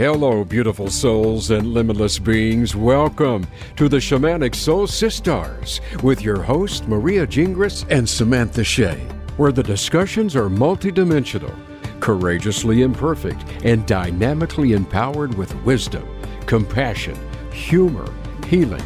[0.00, 2.74] Hello, beautiful souls and limitless beings.
[2.74, 3.46] Welcome
[3.76, 8.96] to the Shamanic Soul Sistars with your host, Maria Gingras and Samantha Shea,
[9.36, 11.54] where the discussions are multidimensional,
[12.00, 16.08] courageously imperfect, and dynamically empowered with wisdom,
[16.46, 17.18] compassion,
[17.52, 18.10] humor,
[18.46, 18.80] healing,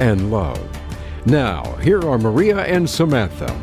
[0.00, 0.68] and love.
[1.26, 3.54] Now, here are Maria and Samantha.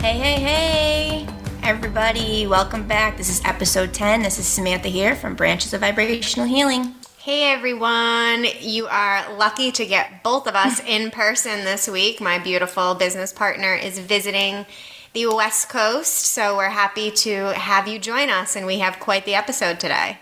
[0.00, 1.26] Hey, hey, hey,
[1.64, 2.44] everybody.
[2.44, 3.16] Welcome back.
[3.16, 4.22] This is episode 10.
[4.22, 6.92] This is Samantha here from Branches of Vibrational Healing.
[7.18, 12.20] Hey everyone, you are lucky to get both of us in person this week.
[12.20, 14.66] My beautiful business partner is visiting
[15.12, 19.24] the West Coast, so we're happy to have you join us, and we have quite
[19.24, 20.18] the episode today.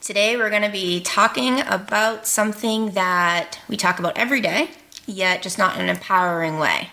[0.00, 4.70] Today, we're going to be talking about something that we talk about every day,
[5.04, 6.88] yet just not in an empowering way.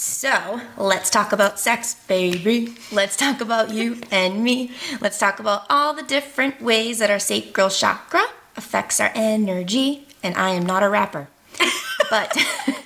[0.00, 2.76] So, let's talk about sex, baby.
[2.92, 4.70] Let's talk about you and me.
[5.00, 8.22] Let's talk about all the different ways that our sacral chakra
[8.56, 10.06] affects our energy.
[10.22, 11.26] And I am not a rapper.
[12.10, 12.32] But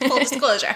[0.09, 0.75] Full disclosure.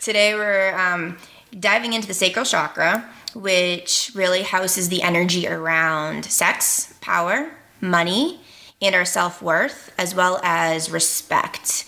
[0.00, 1.18] today we're um,
[1.58, 8.40] diving into the sacral chakra, which really houses the energy around sex, power, money,
[8.82, 11.84] and our self worth, as well as respect.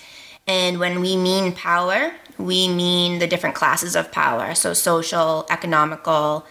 [0.47, 4.55] And when we mean power, we mean the different classes of power.
[4.55, 6.47] So, social, economical,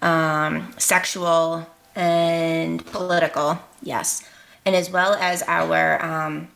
[0.00, 4.22] um, sexual, and political, yes.
[4.64, 6.48] And as well as our um,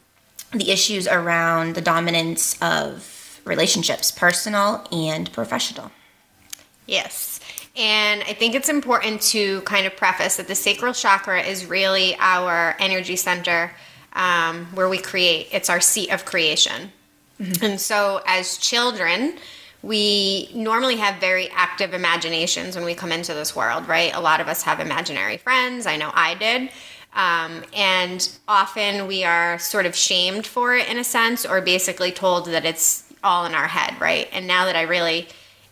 [0.53, 5.91] the issues around the dominance of relationships, personal and professional.
[6.87, 7.41] Yes.
[7.77, 12.17] And I think it's important to kind of preface that the sacral chakra is really
[12.19, 13.73] our energy center
[14.15, 16.91] um, where we create, it's our seat of creation.
[17.62, 19.39] And so as children,
[19.83, 24.15] we normally have very active imaginations when we come into this world, right?
[24.15, 25.87] A lot of us have imaginary friends.
[25.87, 26.70] I know I did.
[27.15, 32.12] Um, and often we are sort of shamed for it in a sense, or basically
[32.12, 34.28] told that it's all in our head, right?
[34.32, 35.28] And now that I really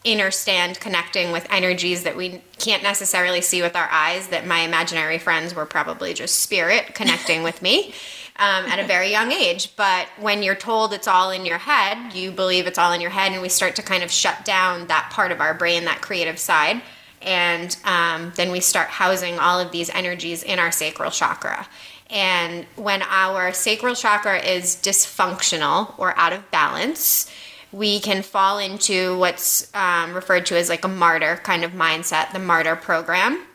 [0.06, 5.19] understand connecting with energies that we can't necessarily see with our eyes, that my imaginary
[5.19, 7.94] friends were probably just spirit connecting with me
[8.37, 9.75] um, at a very young age.
[9.77, 13.11] But when you're told it's all in your head, you believe it's all in your
[13.11, 16.00] head, and we start to kind of shut down that part of our brain, that
[16.00, 16.83] creative side.
[17.22, 21.67] And um, then we start housing all of these energies in our sacral chakra.
[22.11, 27.31] And when our sacral chakra is dysfunctional or out of balance,
[27.72, 32.33] we can fall into what's um, referred to as like a martyr kind of mindset,
[32.33, 33.47] the martyr program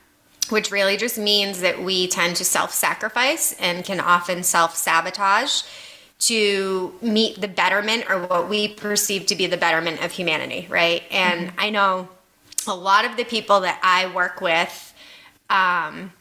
[0.51, 5.63] which really just means that we tend to self sacrifice and can often self sabotage
[6.19, 11.03] to meet the betterment or what we perceive to be the betterment of humanity, right?
[11.11, 12.09] And I know
[12.67, 14.93] a lot of the people that I work with,
[15.49, 16.11] um,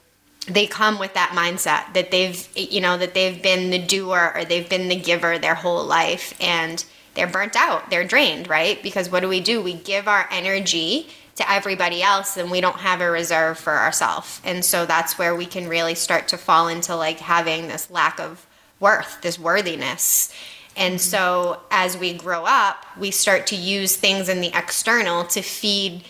[0.46, 4.44] they come with that mindset that they've, you know, that they've been the doer or
[4.44, 6.84] they've been the giver their whole life and
[7.14, 8.80] they're burnt out, they're drained, right?
[8.82, 9.60] Because what do we do?
[9.60, 11.08] We give our energy
[11.38, 14.40] to everybody else and we don't have a reserve for ourselves.
[14.44, 18.20] And so that's where we can really start to fall into like having this lack
[18.20, 18.46] of
[18.80, 20.32] worth, this worthiness.
[20.76, 20.98] And mm-hmm.
[20.98, 26.04] so as we grow up, we start to use things in the external to feed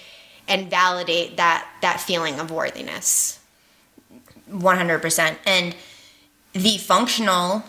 [0.48, 3.38] and validate that that feeling of worthiness.
[4.50, 5.36] 100%.
[5.46, 5.76] And
[6.54, 7.64] the functional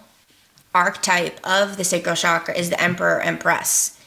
[0.74, 3.99] archetype of the sacral chakra is the emperor empress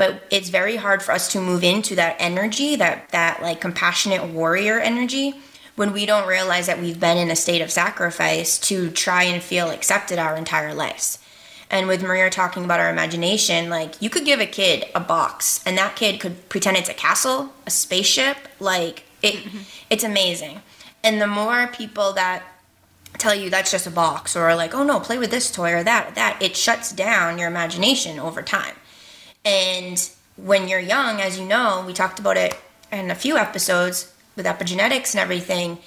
[0.00, 4.24] but it's very hard for us to move into that energy that that like compassionate
[4.24, 5.34] warrior energy
[5.76, 9.42] when we don't realize that we've been in a state of sacrifice to try and
[9.42, 11.18] feel accepted our entire lives.
[11.68, 15.62] And with maria talking about our imagination like you could give a kid a box
[15.66, 19.58] and that kid could pretend it's a castle a spaceship like it mm-hmm.
[19.90, 20.62] it's amazing.
[21.04, 22.42] And the more people that
[23.18, 25.84] tell you that's just a box or like oh no play with this toy or
[25.84, 28.74] that that it shuts down your imagination over time
[29.44, 32.58] and when you're young as you know we talked about it
[32.92, 35.78] in a few episodes with epigenetics and everything.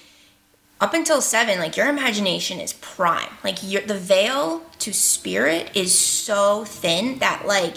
[0.79, 3.29] Up until seven like your imagination is prime.
[3.43, 7.75] Like the veil to spirit is so thin that like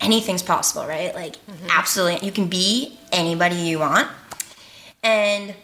[0.00, 1.14] anything's possible right?
[1.14, 1.68] Like mm-hmm.
[1.70, 2.26] absolutely.
[2.26, 4.08] You can be anybody you want.
[5.02, 5.54] And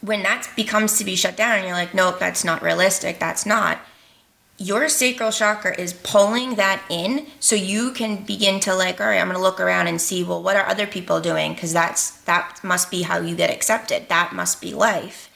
[0.00, 3.18] when that becomes to be shut down and you're like nope that's not realistic.
[3.18, 3.78] That's not
[4.58, 9.18] your sacral chakra is pulling that in so you can begin to like all right
[9.18, 11.54] i'm going to look around and see well what are other people doing?
[11.54, 14.08] Because that's that must be how you get accepted.
[14.08, 15.30] That must be life.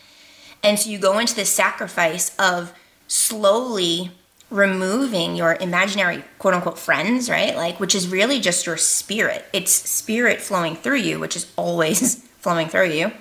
[0.62, 2.72] And so you go into this sacrifice of
[3.08, 4.10] slowly
[4.50, 7.56] removing your imaginary quote unquote friends right?
[7.56, 9.44] Like which is really just your spirit.
[9.52, 13.12] It's spirit flowing through you which is always flowing through you.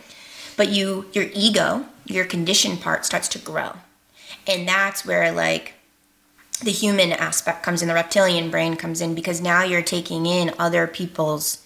[0.58, 3.74] But you your ego, your conditioned part starts to grow.
[4.48, 5.75] And that's where like
[6.64, 10.54] the human aspect comes in, the reptilian brain comes in because now you're taking in
[10.58, 11.66] other people's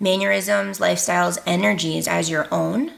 [0.00, 2.92] mannerisms, lifestyles, energies as your own.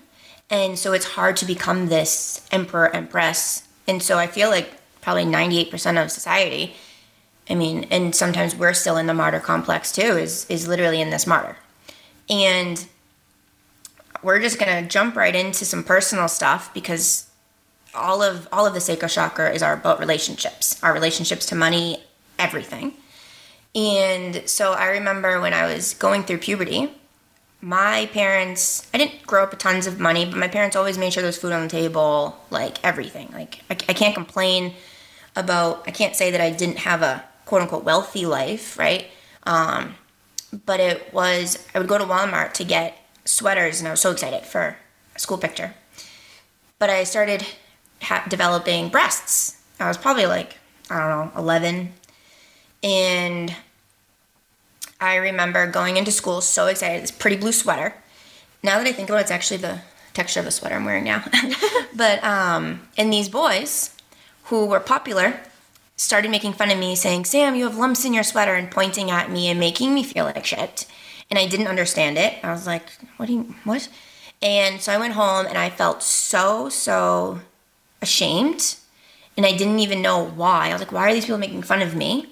[0.51, 3.67] And so it's hard to become this emperor, empress.
[3.87, 4.73] And so I feel like
[5.03, 6.75] probably 98% of society,
[7.49, 11.11] I mean, and sometimes we're still in the martyr complex too, is, is literally in
[11.11, 11.57] this martyr.
[12.31, 12.85] And
[14.23, 17.29] we're just gonna jump right into some personal stuff because
[17.95, 22.03] all of all of the sacral chakra is our about relationships, our relationships to money,
[22.39, 22.95] everything.
[23.75, 26.93] And so I remember when I was going through puberty,
[27.61, 31.13] my parents, I didn't grow up with tons of money, but my parents always made
[31.13, 33.31] sure there was food on the table, like everything.
[33.33, 34.75] Like I, I can't complain
[35.35, 39.07] about, I can't say that I didn't have a quote unquote wealthy life, right?
[39.45, 39.95] Um,
[40.67, 44.11] but it was, I would go to Walmart to get sweaters and I was so
[44.11, 44.77] excited for
[45.17, 45.75] a school picture.
[46.79, 47.47] But I started
[48.05, 49.61] ha- developing breasts.
[49.81, 50.57] I was probably like,
[50.91, 51.93] I don't know, 11.
[52.83, 53.57] And
[55.01, 57.95] I remember going into school so excited, this pretty blue sweater.
[58.63, 59.81] Now that I think about it, it's actually the
[60.13, 61.25] texture of the sweater I'm wearing now.
[61.95, 63.95] but, um, and these boys
[64.45, 65.41] who were popular
[65.97, 69.11] started making fun of me, saying, Sam, you have lumps in your sweater, and pointing
[69.11, 70.87] at me and making me feel like shit.
[71.31, 72.35] And I didn't understand it.
[72.43, 72.85] I was like,
[73.17, 73.89] what do you, what?
[74.43, 77.41] And so I went home and I felt so, so
[78.05, 78.77] ashamed.
[79.37, 80.69] And I didn't even know why.
[80.69, 82.29] I was like, why are these people making fun of me?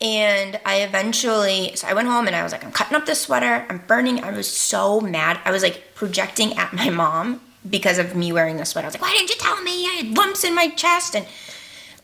[0.00, 3.22] And I eventually, so I went home and I was like, I'm cutting up this
[3.22, 3.66] sweater.
[3.68, 4.22] I'm burning.
[4.22, 5.40] I was so mad.
[5.44, 8.86] I was like projecting at my mom because of me wearing the sweater.
[8.86, 9.86] I was like, why didn't you tell me?
[9.86, 11.26] I had lumps in my chest and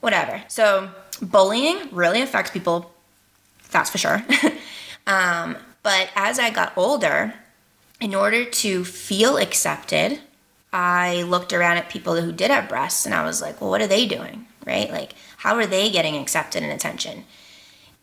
[0.00, 0.42] whatever.
[0.48, 0.90] So
[1.20, 2.92] bullying really affects people,
[3.70, 4.24] that's for sure.
[5.06, 7.34] um, but as I got older,
[8.00, 10.20] in order to feel accepted,
[10.72, 13.80] I looked around at people who did have breasts and I was like, well, what
[13.80, 14.46] are they doing?
[14.66, 14.90] Right?
[14.90, 17.24] Like, how are they getting accepted and attention?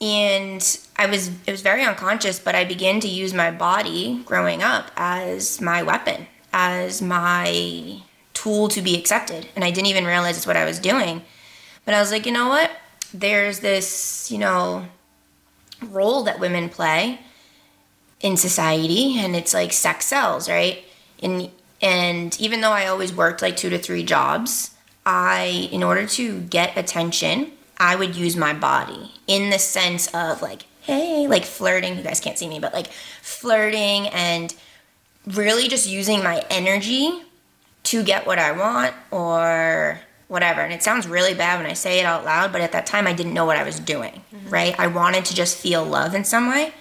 [0.01, 4.62] And I was, it was very unconscious, but I began to use my body growing
[4.63, 8.01] up as my weapon, as my
[8.33, 9.47] tool to be accepted.
[9.56, 11.21] And I didn't even realize it's what I was doing.
[11.85, 12.71] But I was like, you know what?
[13.13, 14.88] There's this, you know,
[15.81, 17.19] role that women play
[18.21, 20.83] in society, and it's like sex sells, right?
[21.21, 21.50] And
[21.81, 24.72] and even though I always worked like two to three jobs,
[25.06, 30.42] I, in order to get attention, I would use my body in the sense of
[30.42, 31.98] like, hey, like flirting.
[31.98, 34.54] You guys can't see me, but like flirting and
[35.27, 37.22] really just using my energy
[37.83, 40.62] to get what I want or whatever.
[40.62, 43.06] And it sounds really bad when I say it out loud, but at that time
[43.06, 44.50] I didn't know what I was doing, mm-hmm.
[44.50, 44.80] right?
[44.80, 46.74] I wanted to just feel love in some way.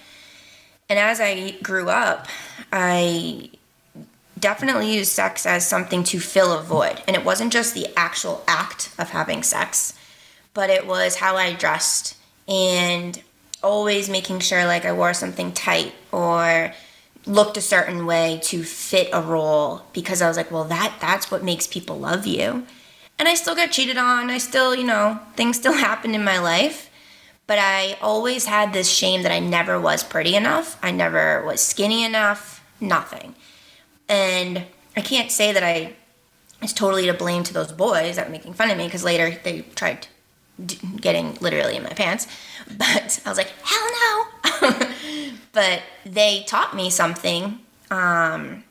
[0.89, 2.27] And as I grew up,
[2.71, 3.51] I
[4.39, 7.01] definitely used sex as something to fill a void.
[7.07, 9.93] And it wasn't just the actual act of having sex,
[10.53, 12.17] but it was how I dressed
[12.47, 13.21] and
[13.63, 16.73] always making sure like I wore something tight or
[17.25, 21.31] looked a certain way to fit a role because I was like, well that that's
[21.31, 22.65] what makes people love you.
[23.17, 24.29] And I still got cheated on.
[24.29, 26.89] I still, you know, things still happened in my life.
[27.47, 30.77] But I always had this shame that I never was pretty enough.
[30.81, 33.35] I never was skinny enough, nothing.
[34.07, 35.95] And I can't say that I
[36.61, 39.37] it's totally to blame to those boys that were making fun of me because later
[39.43, 40.07] they tried
[40.99, 42.27] getting literally in my pants.
[42.77, 44.25] But I was like, hell
[44.61, 45.31] no.
[45.51, 47.59] but they taught me something.
[47.91, 48.63] Um,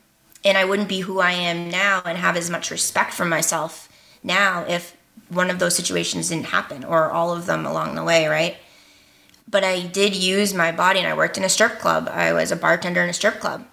[0.44, 3.88] and I wouldn't be who I am now and have as much respect for myself
[4.24, 4.96] now if
[5.28, 8.56] one of those situations didn't happen or all of them along the way, right?
[9.48, 12.08] But I did use my body and I worked in a strip club.
[12.10, 13.64] I was a bartender in a strip club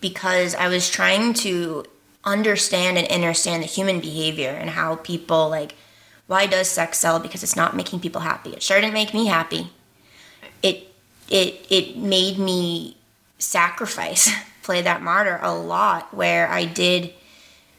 [0.00, 1.84] because I was trying to
[2.24, 5.74] understand and understand the human behavior and how people like
[6.28, 7.18] why does sex sell?
[7.18, 8.50] Because it's not making people happy.
[8.50, 9.70] It sure didn't make me happy.
[10.62, 10.88] It
[11.28, 12.96] it it made me
[13.38, 14.30] sacrifice
[14.62, 17.12] play that martyr a lot where i did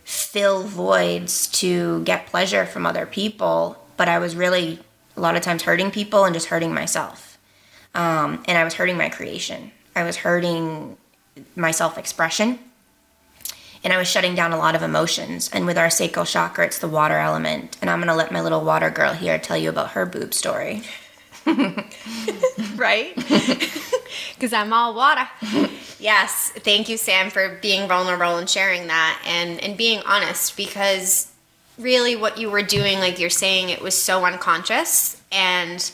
[0.04, 4.78] fill voids to get pleasure from other people but i was really
[5.16, 7.38] a lot of times hurting people and just hurting myself.
[7.96, 9.72] Um, and i was hurting my creation.
[9.96, 10.98] I was hurting
[11.56, 12.60] my self expression.
[13.84, 15.50] And I was shutting down a lot of emotions.
[15.52, 17.78] And with our sacral chakra, it's the water element.
[17.82, 20.34] And I'm going to let my little water girl here tell you about her boob
[20.34, 20.84] story.
[22.76, 23.14] right?
[24.36, 25.28] Because I'm all water.
[26.00, 26.52] yes.
[26.58, 31.32] Thank you, Sam, for being vulnerable and sharing that and, and being honest because
[31.78, 35.22] really what you were doing, like you're saying, it was so unconscious.
[35.32, 35.92] And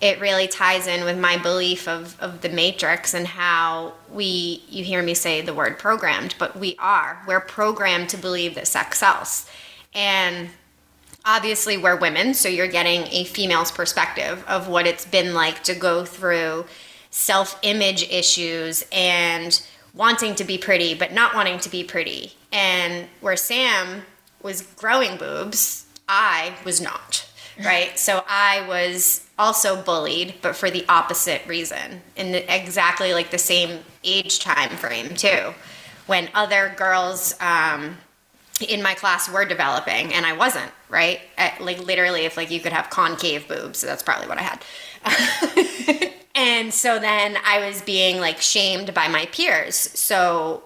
[0.00, 4.84] it really ties in with my belief of, of the matrix and how we you
[4.84, 7.22] hear me say the word programmed but we are.
[7.26, 9.48] We're programmed to believe that sex sells.
[9.94, 10.50] And
[11.24, 15.74] obviously we're women so you're getting a female's perspective of what it's been like to
[15.74, 16.64] go through
[17.10, 22.34] self-image issues and wanting to be pretty but not wanting to be pretty.
[22.52, 24.02] And where sam
[24.42, 27.24] was growing boobs i was not
[27.64, 27.98] right?
[27.98, 33.38] So i was also bullied but for the opposite reason in the, exactly like the
[33.38, 35.52] same age time frame too
[36.08, 37.96] when other girls um,
[38.66, 41.20] in my class were developing and I wasn't, right?
[41.36, 46.12] At, like literally if like you could have concave boobs, that's probably what I had.
[46.34, 49.76] and so then I was being like shamed by my peers.
[49.76, 50.64] So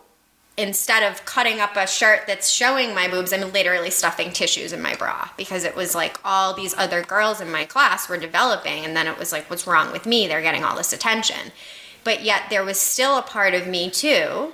[0.57, 4.83] instead of cutting up a shirt that's showing my boobs, I'm literally stuffing tissues in
[4.83, 8.85] my bra because it was like all these other girls in my class were developing
[8.85, 10.27] and then it was like what's wrong with me?
[10.27, 11.53] They're getting all this attention.
[12.05, 14.53] But yet there was still a part of me too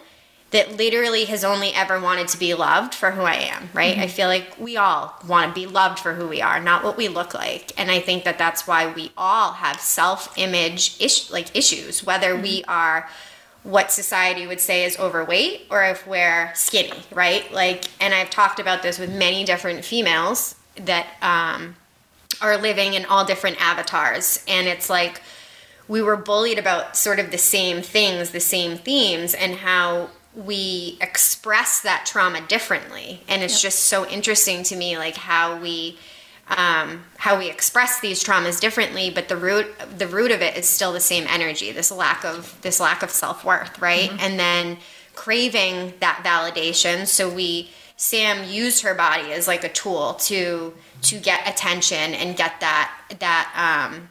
[0.51, 3.95] that literally has only ever wanted to be loved for who I am, right?
[3.95, 4.03] Mm-hmm.
[4.03, 6.97] I feel like we all want to be loved for who we are, not what
[6.97, 7.73] we look like.
[7.77, 12.43] And I think that that's why we all have self-image ish- like issues, whether mm-hmm.
[12.43, 13.11] we are
[13.69, 17.53] what society would say is overweight or if we're skinny, right?
[17.53, 20.55] Like, and I've talked about this with many different females
[20.87, 21.77] that um,
[22.41, 24.43] are living in all different avatars.
[24.49, 25.21] And it's like,
[25.87, 30.97] we were bullied about sort of the same things, the same themes, and how we
[31.03, 33.73] express that trauma differently and it's yep.
[33.73, 35.99] just so interesting to me like how we
[36.57, 40.69] um, how we express these traumas differently but the root the root of it is
[40.69, 44.21] still the same energy this lack of this lack of self-worth right mm-hmm.
[44.21, 44.79] and then
[45.15, 51.19] craving that validation so we sam used her body as like a tool to to
[51.19, 53.53] get attention and get that that
[53.93, 54.09] um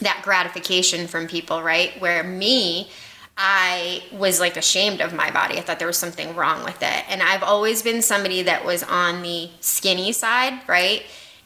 [0.00, 2.88] that gratification from people right where me
[3.36, 5.56] I was like ashamed of my body.
[5.56, 7.04] I thought there was something wrong with it.
[7.08, 11.02] And I've always been somebody that was on the skinny side, right?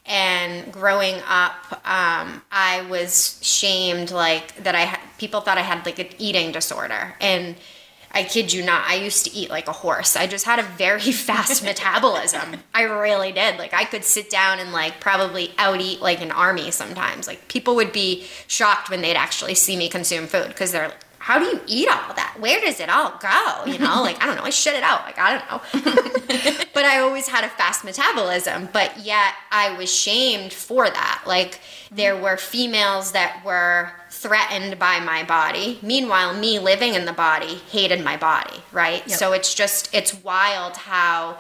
[0.07, 4.75] And growing up, um, I was shamed like that.
[4.75, 7.57] I had people thought I had like an eating disorder, and
[8.17, 10.17] I kid you not, I used to eat like a horse.
[10.17, 12.63] I just had a very fast metabolism.
[12.73, 13.59] I really did.
[13.59, 17.27] Like I could sit down and like probably out eat like an army sometimes.
[17.27, 20.93] Like people would be shocked when they'd actually see me consume food because they're
[21.26, 22.37] how do you eat all that?
[22.38, 23.64] Where does it all go?
[23.66, 25.02] You know, like, I don't know, I shit it out.
[25.02, 26.64] Like, I don't know.
[26.73, 31.25] but I always had a fast metabolism, but yet I was shamed for that.
[31.26, 31.59] Like,
[31.90, 32.23] there mm.
[32.23, 35.80] were females that were threatened by my body.
[35.83, 39.02] Meanwhile, me living in the body hated my body, right?
[39.09, 39.18] Yep.
[39.18, 41.38] So it's just, it's wild how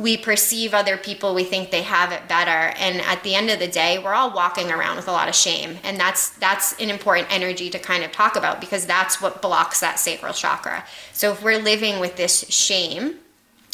[0.00, 2.74] we perceive other people we think they have it better.
[2.78, 5.34] And at the end of the day we're all walking around with a lot of
[5.34, 5.76] shame.
[5.84, 9.80] And that's that's an important energy to kind of talk about because that's what blocks
[9.80, 10.84] that sacral chakra.
[11.12, 13.16] So if we're living with this shame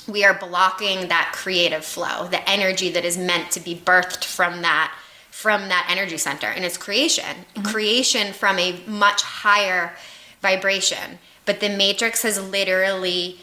[0.08, 4.62] we are blocking that creative flow the energy that is meant to be birthed from
[4.62, 4.92] that
[5.30, 6.46] from that energy center.
[6.48, 7.24] And it's creation.
[7.54, 7.66] Mm-hmm.
[7.66, 9.94] creation from a much higher
[10.40, 11.18] vibration.
[11.44, 13.38] But the matrix has literally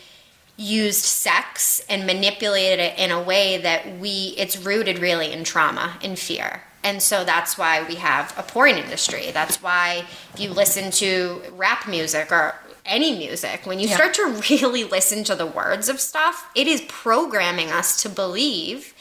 [0.57, 5.97] used sex and manipulated it in a way that we it's rooted really in trauma
[6.03, 6.61] and fear.
[6.83, 9.31] And so that's why we have a porn industry.
[9.31, 12.55] That's why if you listen to rap music or
[12.85, 13.95] any music when you yeah.
[13.95, 18.93] start to really listen to the words of stuff it is programming us to believe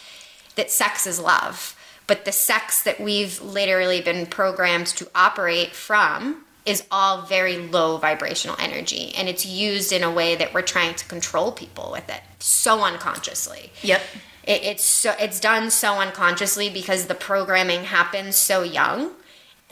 [0.54, 1.76] that sex is love.
[2.06, 7.97] But the sex that we've literally been programmed to operate from is all very low
[7.99, 12.09] vibrational energy and it's used in a way that we're trying to control people with
[12.09, 14.02] it so unconsciously yep
[14.45, 19.12] it, it's so it's done so unconsciously because the programming happens so young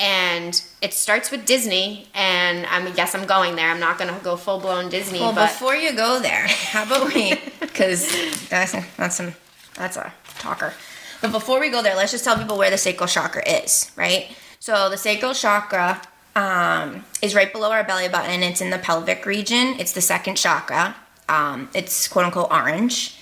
[0.00, 3.70] and it starts with Disney, and I guess I'm going there.
[3.70, 5.20] I'm not going to go full blown Disney.
[5.20, 5.48] Well, but...
[5.48, 7.34] before you go there, how about we?
[7.60, 8.10] Because
[8.48, 9.34] that's that's some
[9.74, 10.74] that's a talker.
[11.20, 14.34] But before we go there, let's just tell people where the sacral chakra is, right?
[14.58, 16.00] So the sacral chakra
[16.36, 18.42] um, is right below our belly button.
[18.42, 19.78] It's in the pelvic region.
[19.78, 20.96] It's the second chakra.
[21.28, 23.16] Um, it's quote unquote orange.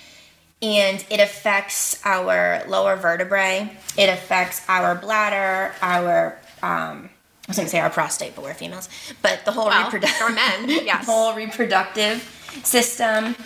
[0.60, 3.76] And it affects our lower vertebrae.
[3.96, 8.54] It affects our bladder, our, um, I was going to say our prostate, but we're
[8.54, 8.88] females.
[9.22, 11.06] But the whole well, reproductive, for men, yes.
[11.06, 12.22] whole reproductive
[12.64, 13.36] system.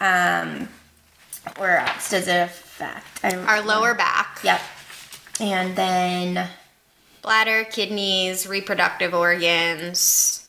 [0.00, 0.68] Um,
[1.56, 3.24] where else does it affect?
[3.24, 4.38] our lower back.
[4.44, 4.60] Yep.
[5.40, 6.48] And then
[7.22, 10.48] bladder, kidneys, reproductive organs.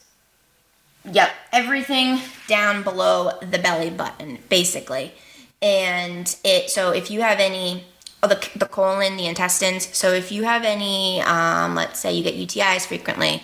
[1.09, 5.13] Yep, everything down below the belly button, basically.
[5.61, 7.83] And it so if you have any
[8.23, 9.95] oh, the, the colon, the intestines.
[9.95, 13.43] So if you have any, um, let's say you get UTIs frequently,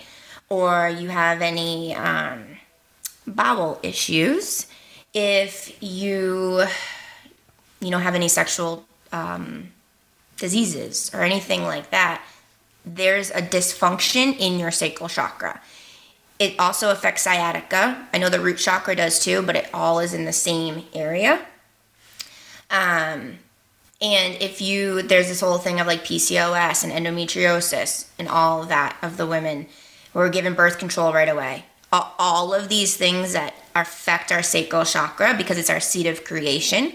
[0.49, 2.43] or you have any um,
[3.25, 4.67] bowel issues,
[5.13, 6.63] if you,
[7.79, 9.71] you know, have any sexual um,
[10.37, 12.21] diseases or anything like that,
[12.85, 15.61] there's a dysfunction in your sacral chakra.
[16.37, 18.07] It also affects sciatica.
[18.13, 21.45] I know the root chakra does too, but it all is in the same area.
[22.69, 23.39] Um,
[24.01, 28.69] and if you, there's this whole thing of like PCOS and endometriosis and all of
[28.69, 29.67] that of the women
[30.13, 31.65] who are given birth control right away.
[31.91, 36.93] All of these things that affect our sacral chakra because it's our seat of creation.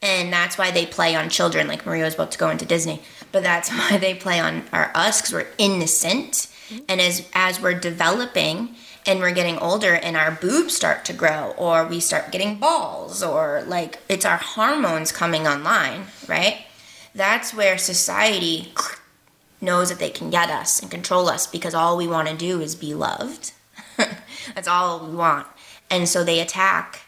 [0.00, 1.68] And that's why they play on children.
[1.68, 4.90] Like Maria was about to go into Disney, but that's why they play on our
[4.94, 6.48] us because we're innocent.
[6.88, 11.54] And as as we're developing and we're getting older and our boobs start to grow
[11.56, 16.64] or we start getting balls or like it's our hormones coming online, right?
[17.14, 18.72] That's where society
[19.60, 22.60] knows that they can get us and control us because all we want to do
[22.60, 23.52] is be loved.
[24.54, 25.46] That's all we want.
[25.90, 27.00] And so they attack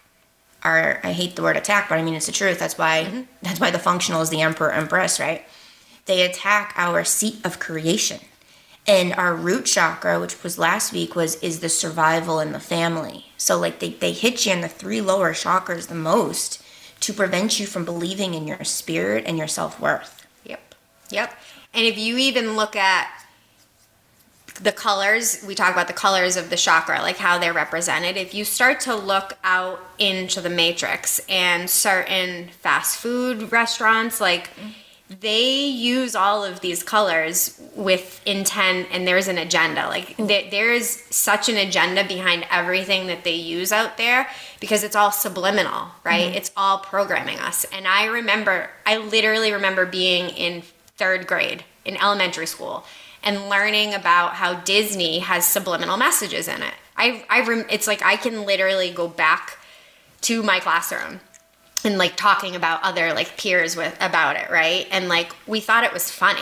[0.64, 2.58] our I hate the word attack, but I mean it's the truth.
[2.58, 3.22] That's why mm-hmm.
[3.42, 5.44] that's why the functional is the emperor empress, right?
[6.06, 8.20] They attack our seat of creation.
[8.86, 13.26] And our root chakra which was last week was is the survival in the family.
[13.36, 16.62] So like they, they hit you in the three lower chakras the most
[17.00, 20.26] to prevent you from believing in your spirit and your self-worth.
[20.44, 20.74] Yep.
[21.10, 21.34] Yep.
[21.74, 23.08] And if you even look at
[24.60, 28.16] the colors we talk about the colors of the chakra like how they're represented.
[28.16, 34.54] If you start to look out into the matrix and certain fast food restaurants like
[34.56, 34.81] mm-hmm
[35.20, 39.86] they use all of these colors with intent and there's an agenda.
[39.86, 44.28] Like there, there is such an agenda behind everything that they use out there
[44.60, 46.26] because it's all subliminal right?
[46.28, 46.36] Mm-hmm.
[46.36, 47.64] it's all programming us.
[47.72, 50.62] And i remember i literally remember being in
[50.96, 52.84] third grade in elementary school
[53.22, 56.74] and learning about how disney has subliminal messages in it.
[56.96, 59.58] I i rem- it's like i can literally go back
[60.22, 61.20] to my classroom
[61.84, 64.86] and like talking about other like peers with about it, right?
[64.90, 66.40] And like we thought it was funny.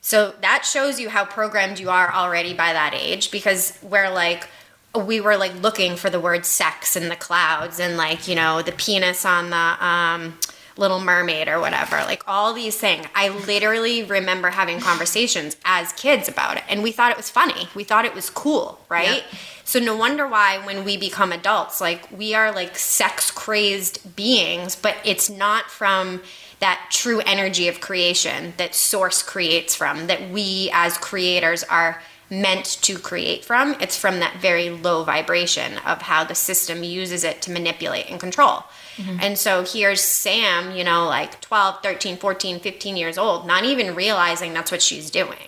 [0.00, 4.48] So that shows you how programmed you are already by that age because we're like
[4.94, 8.60] we were like looking for the word sex in the clouds and like, you know,
[8.60, 10.38] the penis on the um
[10.76, 13.06] Little Mermaid or whatever, like all these things.
[13.14, 17.68] I literally remember having conversations as kids about it, and we thought it was funny.
[17.74, 19.24] We thought it was cool, right?
[19.64, 24.74] So no wonder why when we become adults, like we are like sex crazed beings,
[24.76, 26.22] but it's not from
[26.60, 32.78] that true energy of creation that source creates from, that we as creators are meant
[32.82, 33.76] to create from.
[33.80, 38.18] It's from that very low vibration of how the system uses it to manipulate and
[38.18, 38.64] control.
[38.96, 39.18] Mm-hmm.
[39.20, 43.94] And so here's Sam, you know, like 12, 13, 14, 15 years old, not even
[43.94, 45.38] realizing that's what she's doing.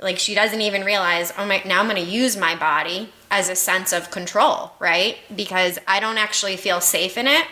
[0.00, 3.48] Like she doesn't even realize, oh my, now I'm going to use my body as
[3.48, 5.16] a sense of control, right?
[5.34, 7.46] Because I don't actually feel safe in it,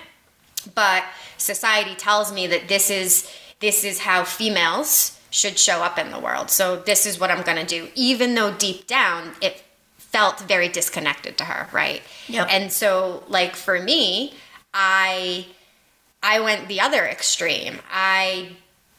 [0.75, 1.05] but
[1.39, 6.19] society tells me that this is this is how females should show up in the
[6.19, 6.51] world.
[6.51, 9.65] So this is what I'm going to do, even though deep down it
[9.97, 12.01] felt very disconnected to her, right?
[12.29, 12.45] Yeah.
[12.45, 14.35] And so, like for me,
[14.75, 15.47] I
[16.23, 17.79] I went the other extreme.
[17.91, 18.57] I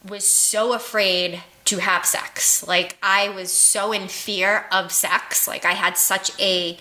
[0.08, 2.66] was so afraid to have sex.
[2.66, 5.46] Like I was so in fear of sex.
[5.46, 6.78] Like I had such a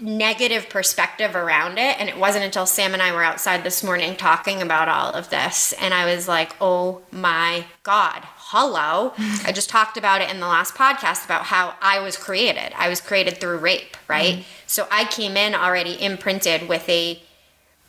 [0.00, 4.16] negative perspective around it and it wasn't until Sam and I were outside this morning
[4.16, 9.12] talking about all of this and I was like, "Oh my god, hello."
[9.44, 12.72] I just talked about it in the last podcast about how I was created.
[12.76, 14.36] I was created through rape, right?
[14.36, 14.42] Mm-hmm.
[14.66, 17.20] So I came in already imprinted with a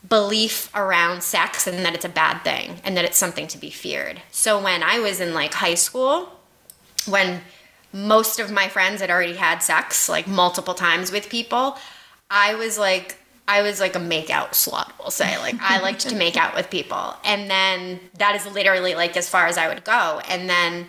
[0.08, 3.70] belief around sex and that it's a bad thing and that it's something to be
[3.70, 4.20] feared.
[4.30, 6.30] So when I was in like high school,
[7.06, 7.40] when
[7.92, 11.76] most of my friends had already had sex like multiple times with people,
[12.30, 15.36] I was like I was like a makeout slut, we'll say.
[15.38, 17.14] Like I liked to make out with people.
[17.24, 20.20] And then that is literally like as far as I would go.
[20.28, 20.86] And then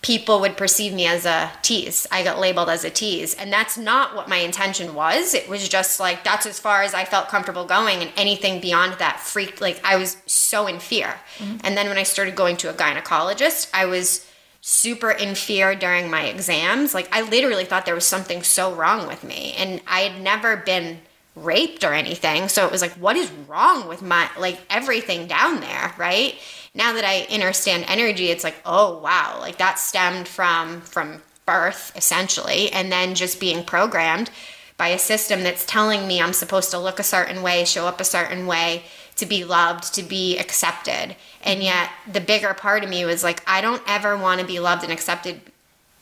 [0.00, 2.06] people would perceive me as a tease.
[2.12, 3.34] I got labeled as a tease.
[3.34, 5.34] And that's not what my intention was.
[5.34, 8.94] It was just like that's as far as I felt comfortable going and anything beyond
[8.94, 11.16] that freaked like I was so in fear.
[11.38, 11.58] Mm-hmm.
[11.64, 14.24] And then when I started going to a gynecologist, I was
[14.60, 16.94] super in fear during my exams.
[16.94, 20.56] Like I literally thought there was something so wrong with me and I had never
[20.56, 21.00] been
[21.34, 22.48] raped or anything.
[22.48, 26.36] So it was like what is wrong with my like everything down there, right?
[26.78, 31.92] Now that I understand energy, it's like, oh wow, like that stemmed from from birth
[31.96, 34.30] essentially, and then just being programmed
[34.76, 38.00] by a system that's telling me I'm supposed to look a certain way, show up
[38.00, 38.84] a certain way,
[39.16, 41.16] to be loved, to be accepted.
[41.42, 41.62] And mm-hmm.
[41.62, 44.84] yet the bigger part of me was like, I don't ever want to be loved
[44.84, 45.40] and accepted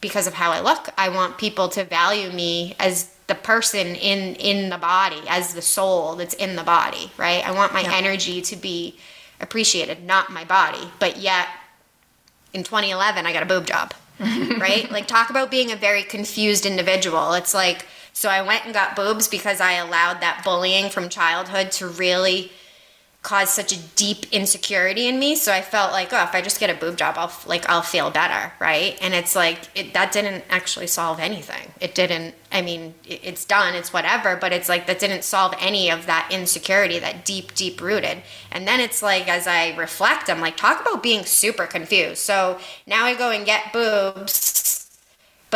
[0.02, 0.90] because of how I look.
[0.98, 5.62] I want people to value me as the person in in the body, as the
[5.62, 7.42] soul that's in the body, right?
[7.48, 7.94] I want my Yeah.
[7.94, 8.98] energy to be
[9.40, 10.90] appreciated, not my body.
[10.98, 11.48] But yet
[12.52, 13.94] in 2011 I got a boob job.
[14.18, 14.90] right?
[14.90, 17.34] Like talk about being a very confused individual.
[17.34, 21.70] It's like so I went and got boobs because I allowed that bullying from childhood
[21.72, 22.50] to really
[23.26, 25.34] caused such a deep insecurity in me.
[25.34, 27.82] So i felt like oh if i just get a boob job i'll like i'll
[27.82, 28.96] feel better right?
[29.02, 31.72] And it's like it, that didn't actually solve anything.
[31.80, 35.52] It didn't i mean it, it's done it's whatever but it's like that didn't solve
[35.58, 38.22] any of that insecurity that deep deep rooted.
[38.52, 42.18] And then it's like as i reflect i'm like talk about being super confused.
[42.18, 44.55] So now i go and get boobs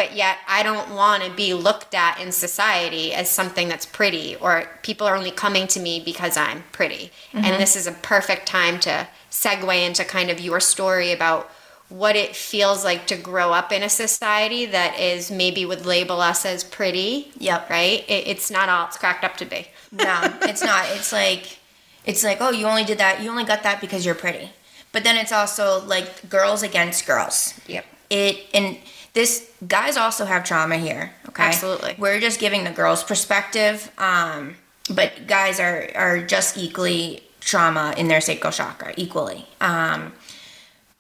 [0.00, 4.34] but yet I don't want to be looked at in society as something that's pretty
[4.36, 7.10] or people are only coming to me because I'm pretty.
[7.34, 7.58] And mm-hmm.
[7.58, 11.50] this is a perfect time to segue into kind of your story about
[11.90, 16.22] what it feels like to grow up in a society that is maybe would label
[16.22, 17.30] us as pretty.
[17.36, 17.68] Yep.
[17.68, 18.02] Right?
[18.08, 19.68] It, it's not all it's cracked up to be.
[19.92, 20.86] no, it's not.
[20.92, 21.58] It's like
[22.06, 23.20] it's like, oh, you only did that.
[23.20, 24.48] You only got that because you're pretty.
[24.92, 27.52] But then it's also like girls against girls.
[27.66, 27.84] Yep.
[28.08, 28.78] It and
[29.12, 31.12] this guys also have trauma here.
[31.28, 31.96] Okay, Absolutely.
[31.98, 34.56] We're just giving the girls' perspective, um,
[34.94, 39.46] but guys are are just equally trauma in their sacral chakra equally.
[39.60, 40.12] Um,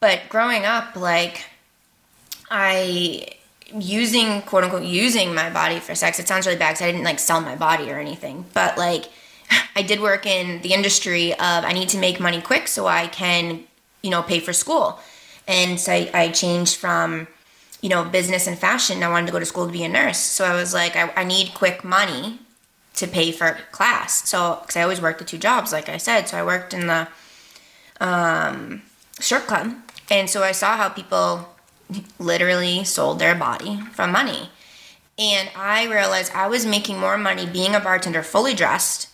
[0.00, 1.44] but growing up, like
[2.50, 3.26] I
[3.78, 6.18] using quote unquote using my body for sex.
[6.18, 9.06] It sounds really bad because I didn't like sell my body or anything, but like
[9.76, 13.06] I did work in the industry of I need to make money quick so I
[13.06, 13.64] can
[14.02, 14.98] you know pay for school,
[15.46, 17.28] and so I, I changed from
[17.80, 19.02] you know business and fashion.
[19.02, 21.10] I wanted to go to school to be a nurse, so I was like I,
[21.16, 22.40] I need quick money
[22.94, 24.28] to pay for class.
[24.28, 26.86] So because I always worked the two jobs, like I said, so I worked in
[26.86, 27.08] the
[28.00, 28.82] um,
[29.18, 29.74] strip club,
[30.10, 31.48] and so I saw how people
[32.18, 34.50] literally sold their body for money.
[35.18, 39.08] And I realized I was making more money being a bartender fully dressed,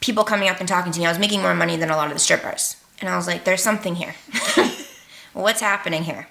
[0.00, 1.06] people coming up and talking to me.
[1.06, 2.76] I was making more money than a lot of the strippers.
[3.00, 4.14] And I was like, there's something here.
[5.32, 6.28] What's happening here?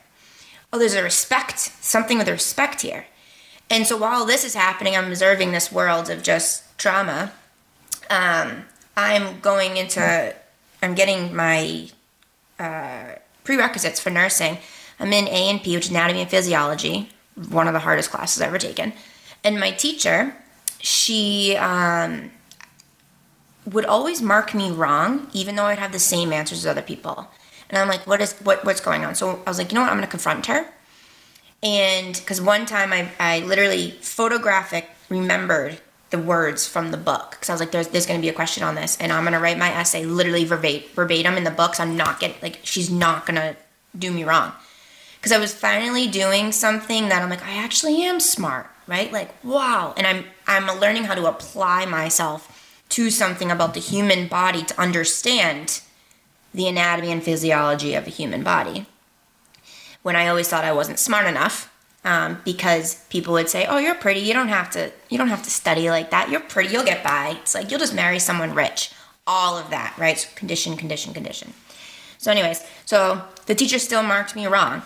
[0.73, 3.05] Oh, there's a respect, something with respect here.
[3.69, 7.31] And so while this is happening, I'm observing this world of just trauma.
[8.09, 10.33] Um, I'm going into,
[10.81, 11.89] I'm getting my
[12.59, 14.57] uh, prerequisites for nursing.
[14.99, 17.09] I'm in A and P, which is anatomy and physiology,
[17.49, 18.93] one of the hardest classes I've ever taken.
[19.43, 20.35] And my teacher,
[20.79, 22.31] she um,
[23.65, 27.27] would always mark me wrong, even though I'd have the same answers as other people.
[27.71, 29.15] And I'm like, what is what what's going on?
[29.15, 29.89] So I was like, you know what?
[29.89, 30.67] I'm gonna confront her.
[31.63, 35.79] And because one time I, I literally photographic remembered
[36.09, 38.63] the words from the book because I was like, there's there's gonna be a question
[38.63, 41.79] on this, and I'm gonna write my essay literally verbatim, in the books.
[41.79, 43.55] I'm not getting like she's not gonna
[43.97, 44.51] do me wrong
[45.21, 49.11] because I was finally doing something that I'm like, I actually am smart, right?
[49.11, 49.93] Like, wow.
[49.95, 52.57] And I'm I'm learning how to apply myself
[52.89, 55.81] to something about the human body to understand
[56.53, 58.85] the anatomy and physiology of a human body.
[60.01, 61.71] When I always thought I wasn't smart enough,
[62.03, 64.21] um, because people would say, "Oh, you're pretty.
[64.21, 64.91] You don't have to.
[65.09, 66.29] You don't have to study like that.
[66.29, 66.69] You're pretty.
[66.73, 67.37] You'll get by.
[67.41, 68.91] It's like you'll just marry someone rich."
[69.27, 70.17] All of that, right?
[70.17, 71.53] So condition, condition, condition.
[72.17, 74.83] So, anyways, so the teacher still marked me wrong,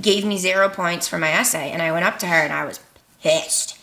[0.00, 2.64] gave me zero points for my essay, and I went up to her and I
[2.64, 2.80] was
[3.22, 3.78] pissed.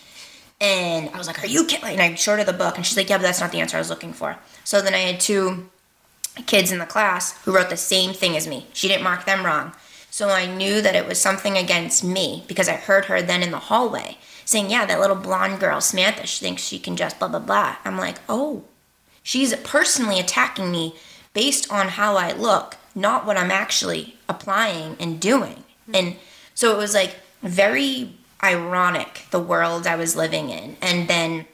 [0.60, 1.90] And I was like, Are you kidding?
[1.90, 3.78] And I showed her the book, and she's like, Yeah, but that's not the answer
[3.78, 4.38] I was looking for.
[4.64, 5.70] So then I had two
[6.46, 8.68] kids in the class who wrote the same thing as me.
[8.74, 9.74] She didn't mark them wrong.
[10.12, 13.52] So I knew that it was something against me because I heard her then in
[13.52, 17.28] the hallway saying, Yeah, that little blonde girl, Samantha, she thinks she can just blah,
[17.28, 17.76] blah, blah.
[17.86, 18.64] I'm like, Oh,
[19.22, 20.96] she's personally attacking me
[21.34, 25.64] based on how I look, not what I'm actually applying and doing.
[25.88, 25.96] Mm-hmm.
[25.96, 26.16] And
[26.56, 28.14] so it was like very
[28.44, 30.78] ironic the world I was living in.
[30.82, 31.46] And then,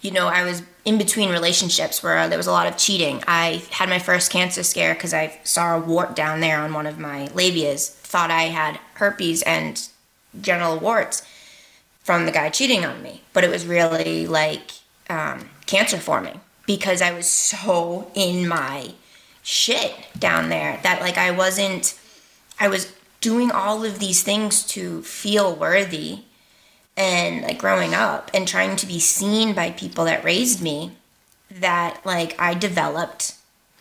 [0.00, 3.22] you know, I was in between relationships where there was a lot of cheating.
[3.26, 6.86] I had my first cancer scare because I saw a wart down there on one
[6.86, 9.88] of my labias, thought I had herpes and
[10.40, 11.22] genital warts
[12.02, 13.22] from the guy cheating on me.
[13.32, 14.72] But it was really like
[15.10, 18.92] um, cancer forming because I was so in my
[19.42, 21.98] shit down there that like I wasn't,
[22.60, 26.20] I was doing all of these things to feel worthy
[26.98, 30.96] and like growing up and trying to be seen by people that raised me
[31.48, 33.36] that like I developed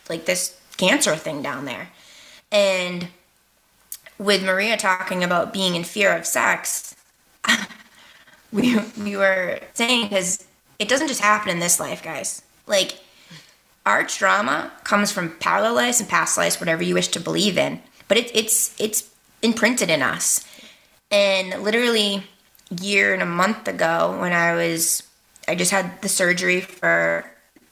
[0.08, 1.90] like this cancer thing down there.
[2.52, 3.08] And
[4.20, 6.96] with Maria talking about being in fear of sex,
[8.54, 10.46] we we were saying because
[10.78, 12.44] it doesn't just happen in this life, guys.
[12.68, 13.00] Like
[13.84, 17.82] our trauma comes from parallel lives and past lives, whatever you wish to believe in.
[18.08, 19.10] But it, it's it's
[19.42, 20.46] imprinted in us.
[21.10, 22.24] And literally,
[22.70, 25.04] year and a month ago, when I was,
[25.48, 27.26] I just had the surgery for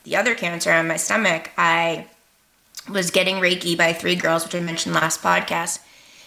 [0.04, 1.52] the other cancer on my stomach.
[1.58, 2.08] I
[2.90, 5.80] was getting Reiki by three girls, which I mentioned last podcast.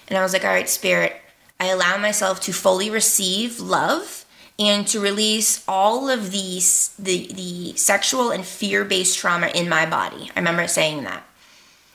[0.09, 1.17] And I was like, all right, spirit,
[1.61, 4.25] I allow myself to fully receive love
[4.59, 10.31] and to release all of these the the sexual and fear-based trauma in my body.
[10.35, 11.25] I remember saying that.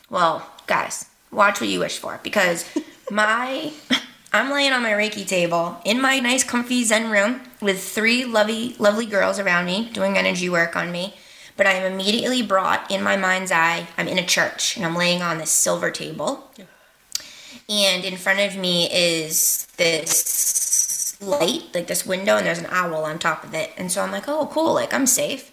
[0.10, 2.66] Well, guys, watch what you wish for because
[3.12, 3.74] my
[4.36, 8.76] I'm laying on my Reiki table in my nice comfy Zen room with three lovely
[8.80, 11.13] lovely girls around me doing energy work on me.
[11.56, 13.88] But I am immediately brought in my mind's eye.
[13.96, 16.50] I'm in a church and I'm laying on this silver table.
[17.69, 23.06] And in front of me is this light, like this window, and there's an owl
[23.06, 23.72] on top of it.
[23.78, 25.52] And so I'm like, oh, cool, like I'm safe.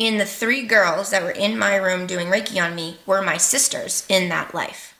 [0.00, 3.36] And the three girls that were in my room doing Reiki on me were my
[3.36, 4.94] sisters in that life.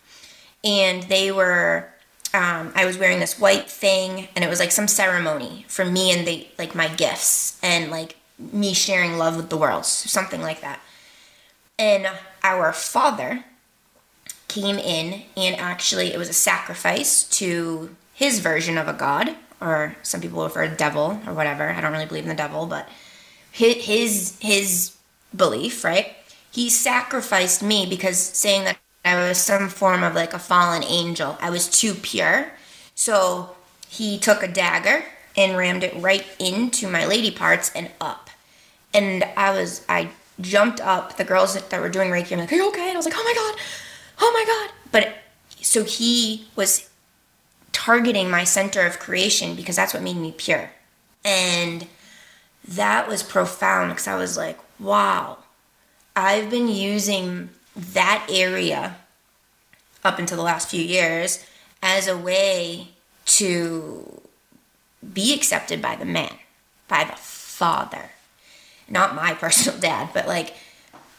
[0.62, 1.92] And they were,
[2.36, 6.12] um, I was wearing this white thing, and it was like some ceremony for me
[6.12, 10.60] and they, like my gifts, and like me sharing love with the world, something like
[10.60, 10.80] that.
[11.78, 12.06] And
[12.42, 13.44] our father
[14.48, 19.96] came in, and actually, it was a sacrifice to his version of a god, or
[20.02, 21.70] some people refer to devil or whatever.
[21.70, 22.88] I don't really believe in the devil, but
[23.50, 24.94] his his
[25.34, 26.14] belief, right?
[26.50, 31.38] He sacrificed me because saying that I was some form of like a fallen angel.
[31.40, 32.50] I was too pure.
[32.94, 33.56] So
[33.88, 35.04] he took a dagger
[35.36, 38.30] and rammed it right into my lady parts and up.
[38.92, 41.16] And I was, I jumped up.
[41.16, 42.88] The girls that were doing Reiki, I'm like, Are you okay?
[42.88, 43.60] And I was like, Oh my God,
[44.20, 44.74] oh my God.
[44.90, 45.14] But
[45.60, 46.88] so he was
[47.72, 50.70] targeting my center of creation because that's what made me pure.
[51.24, 51.86] And
[52.66, 55.38] that was profound because I was like, wow,
[56.14, 58.96] I've been using that area
[60.04, 61.44] up until the last few years
[61.82, 62.88] as a way
[63.26, 64.20] to
[65.12, 66.34] be accepted by the man,
[66.88, 68.10] by the father.
[68.88, 70.54] Not my personal dad, but like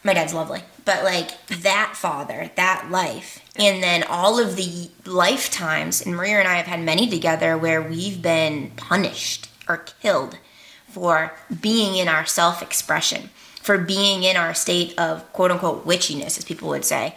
[0.04, 3.41] my dad's lovely, but like that father, that life.
[3.58, 7.82] And then all of the lifetimes, and Maria and I have had many together where
[7.82, 10.38] we've been punished or killed
[10.88, 13.30] for being in our self expression,
[13.68, 17.14] for being in our state of quote unquote witchiness, as people would say,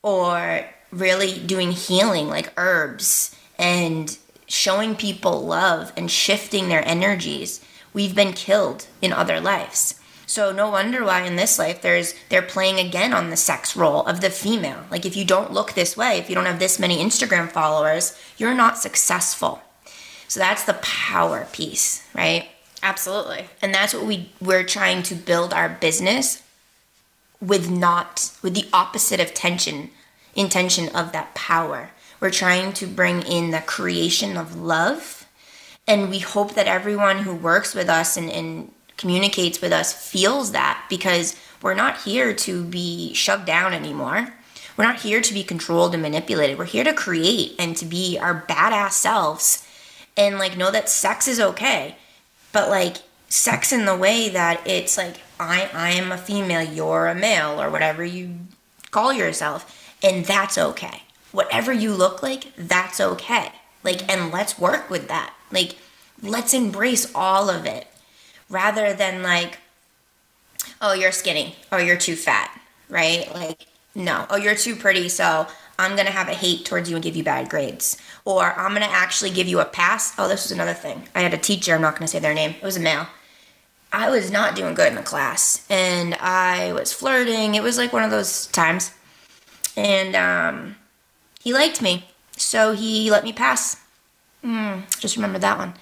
[0.00, 7.60] or really doing healing like herbs and showing people love and shifting their energies.
[7.92, 10.00] We've been killed in other lives.
[10.24, 14.06] So no wonder why in this life there's they're playing again on the sex role
[14.06, 14.84] of the female.
[14.92, 18.16] Like if you don't look this way, if you don't have this many Instagram followers,
[18.36, 19.60] you're not successful.
[20.28, 22.48] So that's the power piece, right?
[22.82, 23.46] Absolutely.
[23.60, 26.42] And that's what we we're trying to build our business
[27.40, 29.90] with not with the opposite of tension
[30.34, 31.90] intention of that power.
[32.20, 35.26] We're trying to bring in the creation of love.
[35.86, 40.52] And we hope that everyone who works with us and, and communicates with us feels
[40.52, 44.34] that because we're not here to be shoved down anymore.
[44.76, 46.58] We're not here to be controlled and manipulated.
[46.58, 49.66] We're here to create and to be our badass selves
[50.16, 51.96] and like know that sex is okay
[52.52, 57.06] but like sex in the way that it's like I I am a female, you're
[57.06, 58.36] a male, or whatever you
[58.90, 61.02] call yourself, and that's okay.
[61.32, 63.52] Whatever you look like, that's okay.
[63.84, 65.34] Like, and let's work with that.
[65.52, 65.76] Like,
[66.22, 67.86] let's embrace all of it,
[68.48, 69.58] rather than like,
[70.80, 72.58] oh, you're skinny, or you're too fat,
[72.88, 73.32] right?
[73.34, 75.46] Like, no, oh, you're too pretty, so
[75.78, 77.96] I'm gonna have a hate towards you and give you bad grades.
[78.24, 80.12] Or I'm gonna actually give you a pass.
[80.18, 81.08] Oh, this was another thing.
[81.14, 83.06] I had a teacher, I'm not gonna say their name, it was a male.
[83.92, 87.54] I was not doing good in the class and I was flirting.
[87.54, 88.92] It was like one of those times.
[89.76, 90.76] And um,
[91.40, 93.76] he liked me, so he let me pass.
[94.44, 95.74] Mm, just remember that one.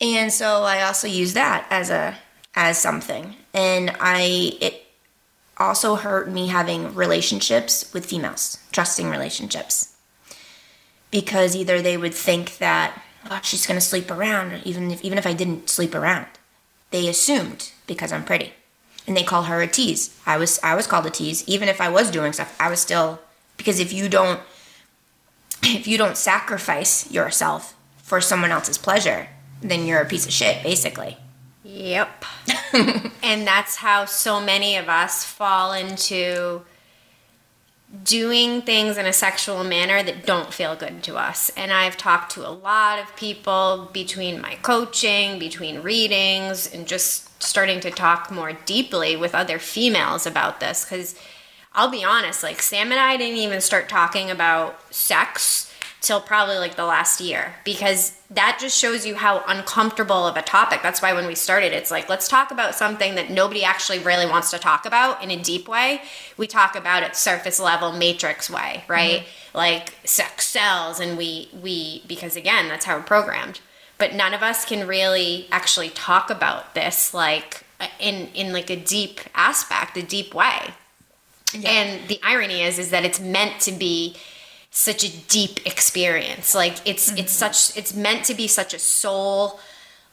[0.00, 2.16] And so I also used that as a
[2.54, 3.36] as something.
[3.54, 4.81] And I it
[5.62, 9.94] also hurt me having relationships with females, trusting relationships.
[11.10, 15.18] Because either they would think that, oh, she's going to sleep around, even if, even
[15.18, 16.26] if I didn't sleep around.
[16.90, 18.52] They assumed because I'm pretty.
[19.06, 20.16] And they call her a tease.
[20.26, 21.42] I was I was called a tease.
[21.48, 23.18] Even if I was doing stuff, I was still
[23.56, 24.40] because if you don't
[25.62, 29.28] if you don't sacrifice yourself for someone else's pleasure,
[29.60, 31.16] then you're a piece of shit, basically.
[31.64, 32.24] Yep.
[33.22, 36.62] and that's how so many of us fall into
[38.04, 41.50] doing things in a sexual manner that don't feel good to us.
[41.56, 47.42] And I've talked to a lot of people between my coaching, between readings, and just
[47.42, 50.84] starting to talk more deeply with other females about this.
[50.84, 51.14] Because
[51.74, 55.71] I'll be honest, like Sam and I didn't even start talking about sex
[56.02, 60.42] till probably like the last year because that just shows you how uncomfortable of a
[60.42, 60.80] topic.
[60.82, 64.26] That's why when we started, it's like, let's talk about something that nobody actually really
[64.26, 66.02] wants to talk about in a deep way.
[66.36, 69.20] We talk about it surface level, matrix way, right?
[69.20, 69.56] Mm-hmm.
[69.58, 73.60] Like sex sells and we, we, because again, that's how we're programmed.
[73.96, 77.62] But none of us can really actually talk about this like
[78.00, 80.74] in, in like a deep aspect, a deep way.
[81.54, 81.70] Yeah.
[81.70, 84.16] And the irony is, is that it's meant to be
[84.74, 86.54] such a deep experience.
[86.54, 87.18] Like it's mm-hmm.
[87.18, 89.60] it's such it's meant to be such a soul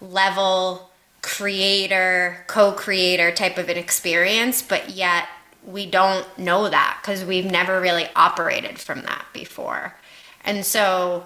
[0.02, 0.91] level
[1.22, 5.28] creator, co-creator type of an experience, but yet
[5.65, 9.95] we don't know that because we've never really operated from that before.
[10.45, 11.26] And so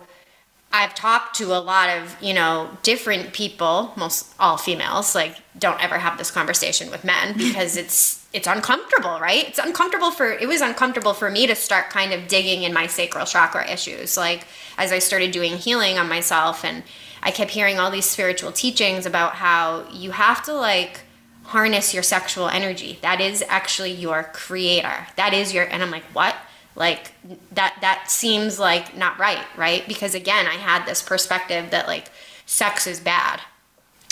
[0.71, 5.83] I've talked to a lot of, you know, different people, most all females, like don't
[5.83, 9.47] ever have this conversation with men because it's it's uncomfortable, right?
[9.47, 12.87] It's uncomfortable for it was uncomfortable for me to start kind of digging in my
[12.87, 14.17] sacral chakra issues.
[14.17, 16.83] Like as I started doing healing on myself and
[17.21, 21.01] I kept hearing all these spiritual teachings about how you have to like
[21.43, 22.97] harness your sexual energy.
[23.01, 25.07] That is actually your creator.
[25.15, 26.35] That is your and I'm like, "What?"
[26.75, 27.11] like
[27.51, 32.09] that that seems like not right right because again i had this perspective that like
[32.45, 33.39] sex is bad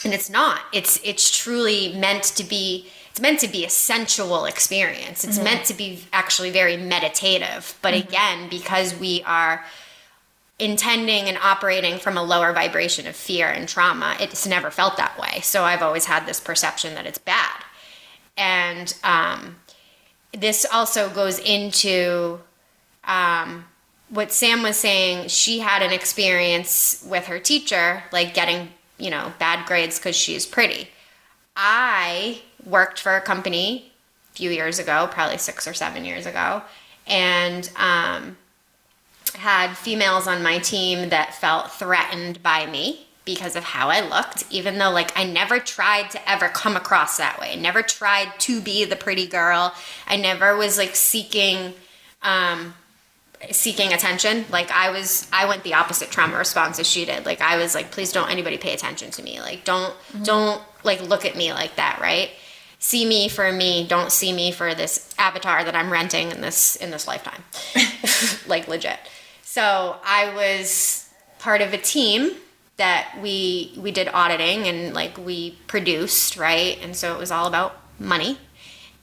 [0.03, 2.87] and it's not it's it's truly meant to be
[3.21, 5.45] meant to be a sensual experience it's mm-hmm.
[5.45, 8.07] meant to be actually very meditative but mm-hmm.
[8.07, 9.63] again because we are
[10.59, 15.17] intending and operating from a lower vibration of fear and trauma it's never felt that
[15.19, 17.63] way so i've always had this perception that it's bad
[18.37, 19.57] and um,
[20.33, 22.39] this also goes into
[23.03, 23.65] um,
[24.09, 29.33] what Sam was saying, she had an experience with her teacher, like getting, you know,
[29.39, 30.87] bad grades because she's pretty.
[31.55, 33.91] I worked for a company
[34.31, 36.61] a few years ago, probably six or seven years ago,
[37.07, 38.37] and um,
[39.35, 44.45] had females on my team that felt threatened by me because of how I looked,
[44.49, 47.53] even though like I never tried to ever come across that way.
[47.53, 49.73] I never tried to be the pretty girl.
[50.07, 51.73] I never was like seeking
[52.23, 52.73] um,
[53.49, 54.45] seeking attention.
[54.51, 57.25] Like I was, I went the opposite trauma response as she did.
[57.25, 59.39] Like I was like, please don't anybody pay attention to me.
[59.39, 60.23] Like don't, mm-hmm.
[60.23, 62.29] don't like look at me like that, right?
[62.81, 63.87] See me for me.
[63.87, 67.43] Don't see me for this avatar that I'm renting in this in this lifetime,
[68.47, 68.99] like legit.
[69.43, 72.31] So I was part of a team
[72.75, 77.47] that we we did auditing and like we produced right, and so it was all
[77.47, 78.37] about money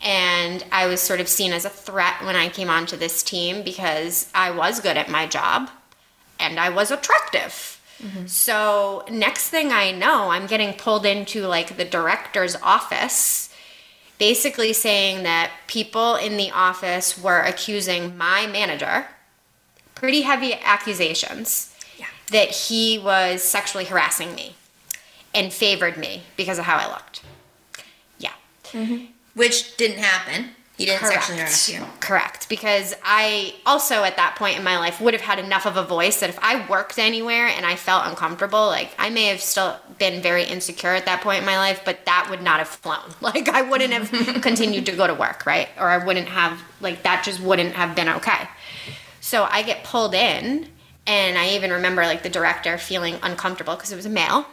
[0.00, 3.62] and I was sort of seen as a threat when I came onto this team
[3.62, 5.70] because I was good at my job
[6.38, 7.80] and I was attractive.
[8.00, 8.26] Mm-hmm.
[8.26, 13.47] So, next thing I know, I'm getting pulled into like the director's office,
[14.18, 19.06] basically saying that people in the office were accusing my manager,
[19.94, 22.06] pretty heavy accusations, yeah.
[22.30, 24.54] that he was sexually harassing me
[25.34, 27.22] and favored me because of how I looked.
[28.18, 28.32] Yeah.
[28.64, 29.06] Mm-hmm
[29.38, 30.50] which didn't happen.
[30.78, 31.14] He didn't Correct.
[31.14, 31.84] sexually harass you.
[31.98, 32.48] Correct.
[32.48, 35.82] Because I also, at that point in my life, would have had enough of a
[35.82, 39.76] voice that if I worked anywhere and I felt uncomfortable, like I may have still
[39.98, 43.10] been very insecure at that point in my life, but that would not have flown.
[43.20, 45.68] Like I wouldn't have continued to go to work, right?
[45.76, 48.48] Or I wouldn't have, like, that just wouldn't have been okay.
[49.20, 50.68] So I get pulled in,
[51.06, 54.46] and I even remember, like, the director feeling uncomfortable because it was a male,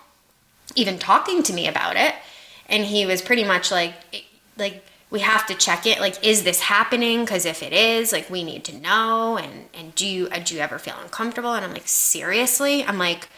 [0.76, 2.16] even talking to me about it.
[2.68, 3.94] And he was pretty much like,
[4.58, 8.30] like we have to check it like is this happening because if it is like
[8.30, 11.74] we need to know and and do you do you ever feel uncomfortable and i'm
[11.74, 13.30] like seriously i'm like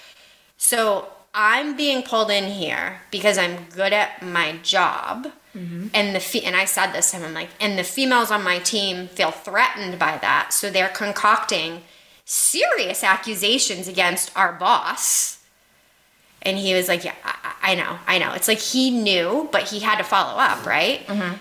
[0.57, 5.87] so i'm being pulled in here because i'm good at my job mm-hmm.
[5.93, 8.43] and the fe- and i said this to him i'm like and the females on
[8.43, 11.81] my team feel threatened by that so they're concocting
[12.25, 15.37] serious accusations against our boss
[16.41, 18.33] and he was like, Yeah, I, I, know, I know.
[18.33, 21.05] It's like he knew, but he had to follow up, right?
[21.07, 21.35] Mm-hmm.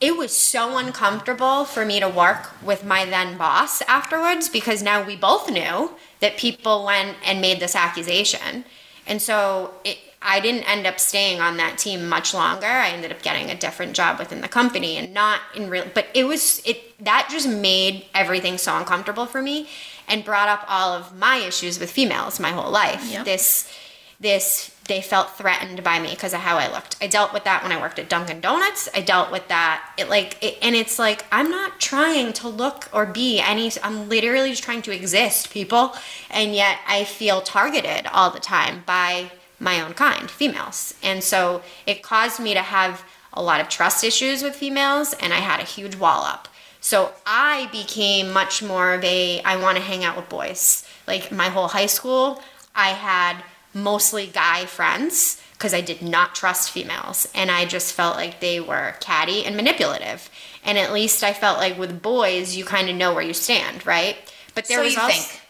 [0.00, 5.04] It was so uncomfortable for me to work with my then boss afterwards because now
[5.04, 8.64] we both knew that people went and made this accusation.
[9.08, 12.66] And so it, I didn't end up staying on that team much longer.
[12.66, 16.06] I ended up getting a different job within the company and not in real but
[16.14, 19.68] it was it that just made everything so uncomfortable for me
[20.08, 23.04] and brought up all of my issues with females my whole life.
[23.10, 23.24] Yep.
[23.24, 23.72] This
[24.20, 26.96] this they felt threatened by me because of how I looked.
[27.00, 28.88] I dealt with that when I worked at Dunkin' Donuts.
[28.94, 29.92] I dealt with that.
[29.96, 33.70] It like, it, and it's like I'm not trying to look or be any.
[33.82, 35.94] I'm literally just trying to exist, people,
[36.30, 39.30] and yet I feel targeted all the time by
[39.60, 44.04] my own kind, females, and so it caused me to have a lot of trust
[44.04, 46.48] issues with females, and I had a huge wall up.
[46.80, 50.88] So I became much more of a I want to hang out with boys.
[51.06, 52.40] Like my whole high school,
[52.74, 53.42] I had
[53.74, 58.60] mostly guy friends because I did not trust females and I just felt like they
[58.60, 60.30] were catty and manipulative.
[60.64, 63.86] And at least I felt like with boys, you kind of know where you stand,
[63.86, 64.16] right?
[64.54, 65.42] But there was- so was you also, think.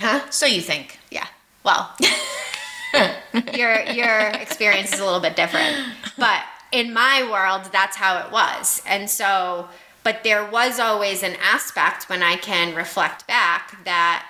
[0.00, 0.30] Huh?
[0.30, 0.98] So you think.
[1.10, 1.26] Yeah.
[1.64, 1.94] Well,
[3.54, 5.76] your your experience is a little bit different.
[6.18, 6.42] But
[6.72, 8.82] in my world, that's how it was.
[8.86, 9.68] And so,
[10.02, 14.26] but there was always an aspect when I can reflect back that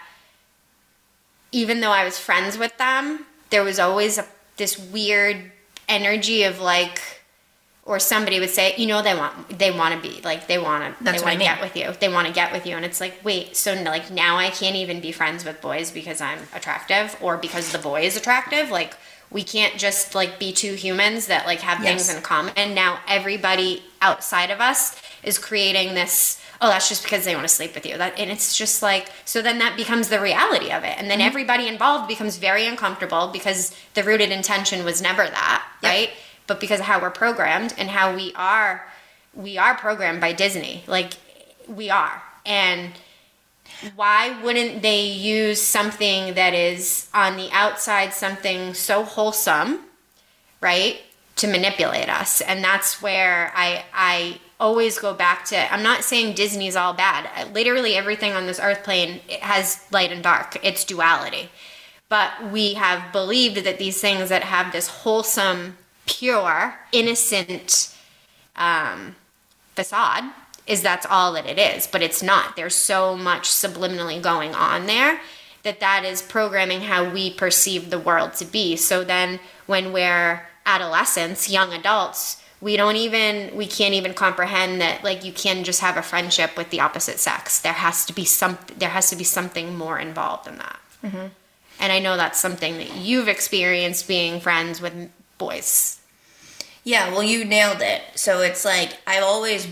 [1.53, 4.27] even though I was friends with them, there was always a,
[4.57, 5.53] this weird
[5.89, 7.01] energy of like,
[7.85, 10.97] or somebody would say, you know, they want they want to be like they want
[10.99, 11.93] to they want to get with you.
[11.99, 14.77] They want to get with you, and it's like, wait, so like now I can't
[14.77, 18.71] even be friends with boys because I'm attractive or because the boy is attractive.
[18.71, 18.97] Like
[19.33, 22.07] we can't just like be two humans that like have yes.
[22.07, 22.53] things in common.
[22.57, 27.47] And now everybody outside of us is creating this oh that's just because they want
[27.47, 27.99] to sleep with you.
[27.99, 30.97] That and it's just like so then that becomes the reality of it.
[30.97, 31.27] And then mm-hmm.
[31.27, 35.93] everybody involved becomes very uncomfortable because the rooted intention was never that yep.
[35.93, 36.11] right?
[36.47, 38.87] But because of how we're programmed and how we are
[39.35, 40.85] we are programmed by disney.
[40.87, 41.15] Like
[41.69, 42.23] we are.
[42.47, 42.93] And
[43.97, 49.81] why wouldn't they use something that is on the outside something so wholesome
[50.61, 51.01] right
[51.37, 52.41] to manipulate us?
[52.41, 57.53] And that's where i i always go back to i'm not saying disney's all bad.
[57.53, 60.57] Literally everything on this earth plane has light and dark.
[60.63, 61.51] It's duality.
[62.09, 67.95] But we have believed that these things that have this wholesome pure innocent
[68.55, 69.17] um,
[69.75, 70.25] facade
[70.67, 71.87] is that's all that it is.
[71.87, 72.55] But it's not.
[72.55, 75.21] There's so much subliminally going on there
[75.63, 78.77] that that is programming how we perceive the world to be.
[78.77, 85.03] So then when we're adolescents young adults we don't even we can't even comprehend that
[85.03, 87.61] like you can just have a friendship with the opposite sex.
[87.61, 90.79] There has to be some there has to be something more involved in that.
[91.03, 91.27] Mm-hmm.
[91.81, 96.01] and i know that's something that you've experienced being friends with boys.
[96.85, 98.03] Yeah well you nailed it.
[98.15, 99.67] So it's like i've always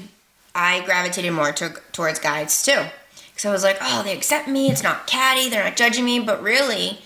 [0.54, 2.82] i gravitated more to, towards guys too.
[3.28, 4.68] Because i was like oh they accept me.
[4.68, 5.48] It's not catty.
[5.48, 6.18] They're not judging me.
[6.18, 6.98] But really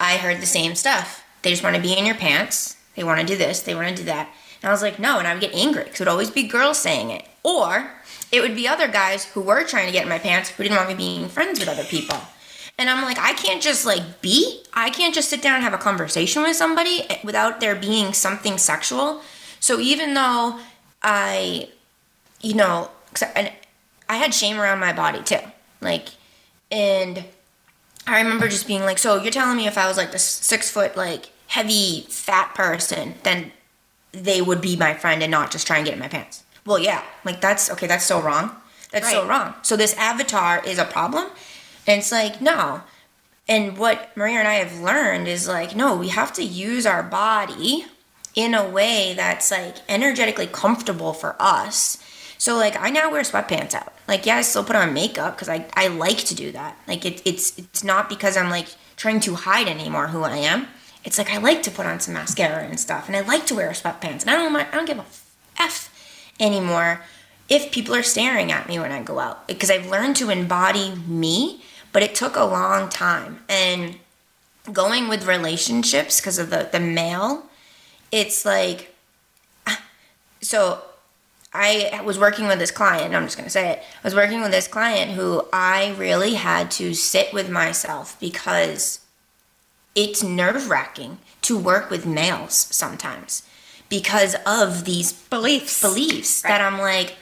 [0.00, 1.22] i heard the same stuff.
[1.42, 2.76] They just want to be in your pants.
[2.94, 3.60] They want to do this.
[3.60, 4.30] They want to do that
[4.62, 5.18] and I was like, no.
[5.18, 7.24] And I would get angry because it would always be girls saying it.
[7.42, 7.90] Or
[8.32, 10.76] it would be other guys who were trying to get in my pants who didn't
[10.76, 12.18] want me being friends with other people.
[12.78, 14.62] And I'm like, I can't just like be.
[14.74, 18.12] I can't just sit down and have a conversation with somebody eh, without there being
[18.12, 19.22] something sexual.
[19.60, 20.58] So even though
[21.02, 21.68] I,
[22.42, 22.90] you know,
[23.34, 23.50] and
[24.08, 25.38] I had shame around my body too.
[25.80, 26.08] Like,
[26.70, 27.24] and
[28.06, 30.70] I remember just being like, so you're telling me if I was like this six
[30.70, 33.52] foot, like heavy, fat person, then
[34.12, 36.44] they would be my friend and not just try and get in my pants.
[36.64, 38.50] Well, yeah, like that's okay, that's so wrong.
[38.90, 39.12] That's right.
[39.12, 39.54] so wrong.
[39.62, 41.28] So this avatar is a problem.
[41.86, 42.82] And it's like, no.
[43.48, 47.02] And what Maria and I have learned is like, no, we have to use our
[47.02, 47.84] body
[48.34, 52.02] in a way that's like energetically comfortable for us.
[52.38, 53.92] So like I now wear sweatpants out.
[54.08, 56.76] Like yeah, I still put on makeup because I, I like to do that.
[56.86, 60.68] Like it, it's it's not because I'm like trying to hide anymore who I am
[61.06, 63.54] it's like I like to put on some mascara and stuff, and I like to
[63.54, 65.06] wear sweatpants, and I don't I don't give a
[65.58, 65.90] f
[66.38, 67.00] anymore
[67.48, 70.96] if people are staring at me when I go out because I've learned to embody
[71.06, 73.96] me, but it took a long time and
[74.72, 77.44] going with relationships because of the the male,
[78.10, 78.92] it's like
[79.68, 79.80] ah,
[80.40, 80.82] so
[81.54, 83.78] I was working with this client, I'm just going to say it.
[83.78, 89.00] I was working with this client who I really had to sit with myself because
[89.96, 93.42] it's nerve wracking to work with males sometimes
[93.88, 96.50] because of these beliefs beliefs right.
[96.50, 97.16] that I'm like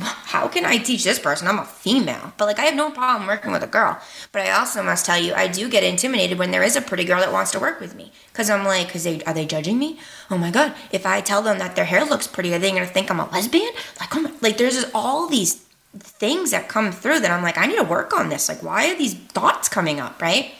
[0.00, 1.48] how can I teach this person?
[1.48, 2.32] I'm a female.
[2.36, 3.98] But like I have no problem working with a girl.
[4.32, 7.04] But I also must tell you I do get intimidated when there is a pretty
[7.04, 9.78] girl that wants to work with me cuz I'm like cuz they are they judging
[9.78, 9.98] me?
[10.30, 12.86] Oh my god, if I tell them that their hair looks pretty are they to
[12.86, 13.72] think I'm a lesbian?
[13.98, 15.60] Like oh my, like there's just all these
[15.98, 18.48] things that come through that I'm like I need to work on this.
[18.48, 20.52] Like why are these thoughts coming up, right?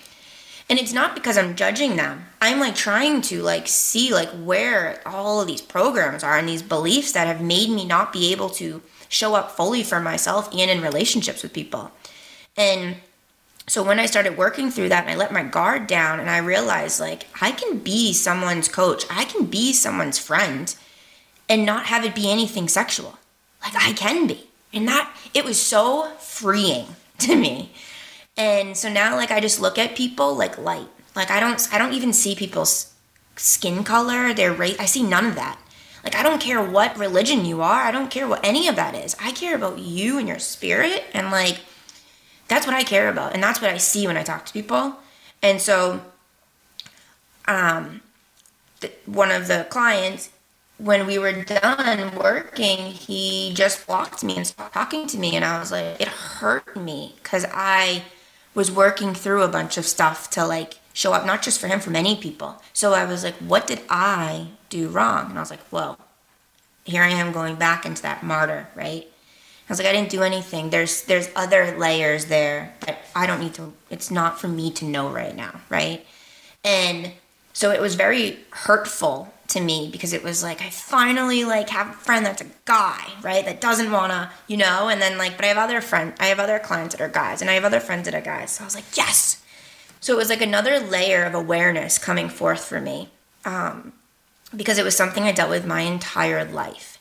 [0.68, 5.00] And it's not because i'm judging them i'm like trying to like see like where
[5.06, 8.48] all of these programs are and these beliefs that have made me not be able
[8.48, 11.90] to show up fully for myself and in relationships with people
[12.56, 12.96] and
[13.68, 16.38] so when I started working through that and I let my guard down and I
[16.38, 20.74] realized like I can be someone's coach, I can be someone's friend
[21.48, 23.18] and not have it be anything sexual.
[23.62, 24.48] Like I can be.
[24.72, 26.86] And that it was so freeing
[27.18, 27.72] to me.
[28.39, 30.89] And so now like I just look at people like light.
[31.14, 32.95] Like I don't I don't even see people's
[33.36, 34.78] skin color, their race.
[34.78, 35.59] I see none of that.
[36.03, 37.82] Like I don't care what religion you are.
[37.82, 39.14] I don't care what any of that is.
[39.20, 41.59] I care about you and your spirit and like
[42.49, 44.97] that's what I care about, and that's what I see when I talk to people.
[45.43, 46.01] And so,
[47.47, 48.01] um,
[49.05, 50.30] one of the clients,
[50.78, 55.45] when we were done working, he just blocked me and stopped talking to me, and
[55.45, 58.03] I was like, it hurt me because I
[58.59, 61.78] was working through a bunch of stuff to like show up, not just for him,
[61.78, 62.61] for many people.
[62.72, 65.30] So I was like, what did I do wrong?
[65.30, 65.96] And I was like, well,
[66.84, 69.06] here I am going back into that martyr, right?
[69.06, 70.70] I was like, I didn't do anything.
[70.70, 73.72] There's there's other layers there that I don't need to.
[73.90, 76.04] It's not for me to know right now, right?
[76.64, 77.12] And
[77.52, 81.88] so it was very hurtful to me because it was like I finally like have
[81.88, 83.44] a friend that's a guy, right?
[83.44, 84.88] That doesn't wanna, you know.
[84.88, 87.40] And then like, but I have other friends, I have other clients that are guys,
[87.40, 88.53] and I have other friends that are guys.
[88.53, 89.42] So I was like, yes.
[90.01, 93.09] So it was like another layer of awareness coming forth for me,
[93.44, 93.92] um,
[94.55, 96.99] because it was something I dealt with my entire life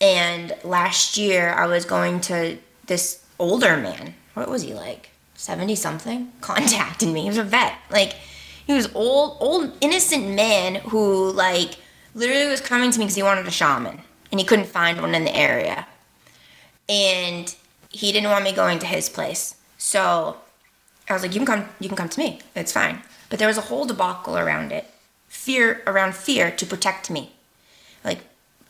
[0.00, 4.14] and last year, I was going to this older man.
[4.34, 5.10] What was he like?
[5.34, 6.32] 70 something?
[6.40, 7.22] Contacted me.
[7.22, 7.74] He was a vet.
[7.90, 8.14] Like,
[8.66, 11.76] he was old, old, innocent man who, like,
[12.14, 14.00] literally was coming to me because he wanted a shaman
[14.30, 15.86] and he couldn't find one in the area.
[16.88, 17.54] And
[17.88, 19.56] he didn't want me going to his place.
[19.78, 20.36] So
[21.08, 22.40] I was like, you can come, you can come to me.
[22.54, 23.02] It's fine.
[23.28, 24.86] But there was a whole debacle around it.
[25.28, 27.32] Fear, around fear to protect me.
[28.04, 28.20] Like,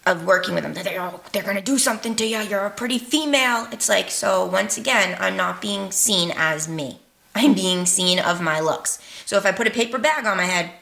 [0.07, 0.73] of working with them.
[0.73, 2.39] They're, oh, they're to do something to you.
[2.41, 3.69] You're a pretty female.
[3.73, 7.01] It's like, so once again, I'm not being seen as me.
[7.35, 8.99] I'm being seen of my looks.
[9.25, 10.73] So if I put a paper bag on my head,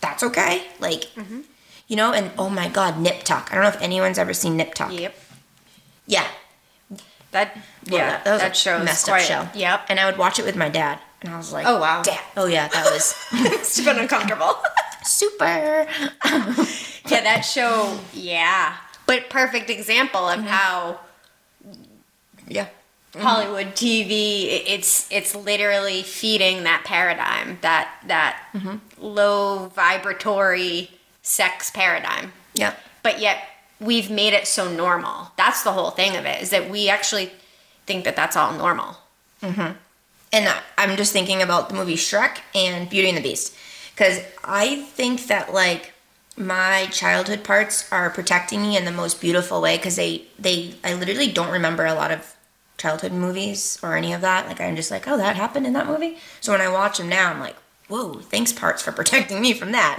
[0.00, 0.64] that's okay.
[0.80, 1.40] Like, mm-hmm.
[1.88, 3.48] You know, and oh my God, Nip Tuck.
[3.50, 4.92] I don't know if anyone's ever seen Nip Tuck.
[4.92, 5.14] Yep.
[6.06, 6.26] Yeah.
[7.32, 9.58] That, yeah, that, that, show messed quite, up show.
[9.58, 9.86] Yep.
[9.88, 10.98] And I would watch it with my dad.
[11.20, 12.02] And I was like, oh wow.
[12.02, 12.20] Dad.
[12.36, 13.14] Oh yeah, that was.
[13.32, 14.54] it's been uncomfortable.
[15.04, 15.86] Super.
[16.24, 18.76] yeah, that show, yeah.
[19.06, 20.48] But perfect example of mm-hmm.
[20.48, 21.00] how
[22.48, 22.68] yeah.
[23.16, 28.76] Hollywood TV it's it's literally feeding that paradigm, that that mm-hmm.
[28.98, 30.90] low vibratory
[31.26, 32.32] sex paradigm.
[32.54, 32.74] Yeah.
[33.02, 33.48] But yet
[33.80, 35.32] we've made it so normal.
[35.36, 37.32] That's the whole thing of it is that we actually
[37.84, 38.96] think that that's all normal.
[39.42, 39.72] hmm
[40.32, 43.54] And I'm just thinking about the movie Shrek and Beauty and the Beast
[43.92, 45.92] because I think that like
[46.36, 50.94] my childhood parts are protecting me in the most beautiful way because they they I
[50.94, 52.34] literally don't remember a lot of
[52.78, 54.46] childhood movies or any of that.
[54.46, 56.18] Like I'm just like, oh, that happened in that movie.
[56.40, 57.56] So when I watch them now, I'm like,
[57.88, 59.98] whoa, thanks parts for protecting me from that.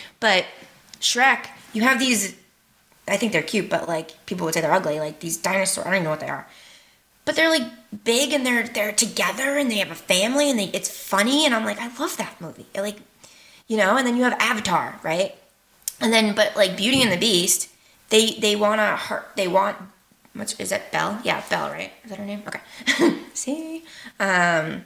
[0.20, 0.46] but
[1.00, 2.36] Shrek, you have these.
[3.06, 5.00] I think they're cute, but like people would say they're ugly.
[5.00, 6.46] Like these dinosaurs, I don't even know what they are.
[7.24, 7.70] But they're like
[8.04, 11.54] big and they're they're together and they have a family and they, it's funny and
[11.54, 12.66] I'm like I love that movie.
[12.74, 12.98] Like
[13.66, 15.34] you know, and then you have Avatar, right?
[16.00, 17.68] And then, but like Beauty and the Beast,
[18.08, 19.28] they they want to hurt.
[19.36, 19.76] They want
[20.34, 21.20] what's is that Belle?
[21.22, 21.92] Yeah, Belle, right?
[22.04, 22.42] Is that her name?
[22.46, 23.18] Okay.
[23.34, 23.84] See,
[24.18, 24.84] um,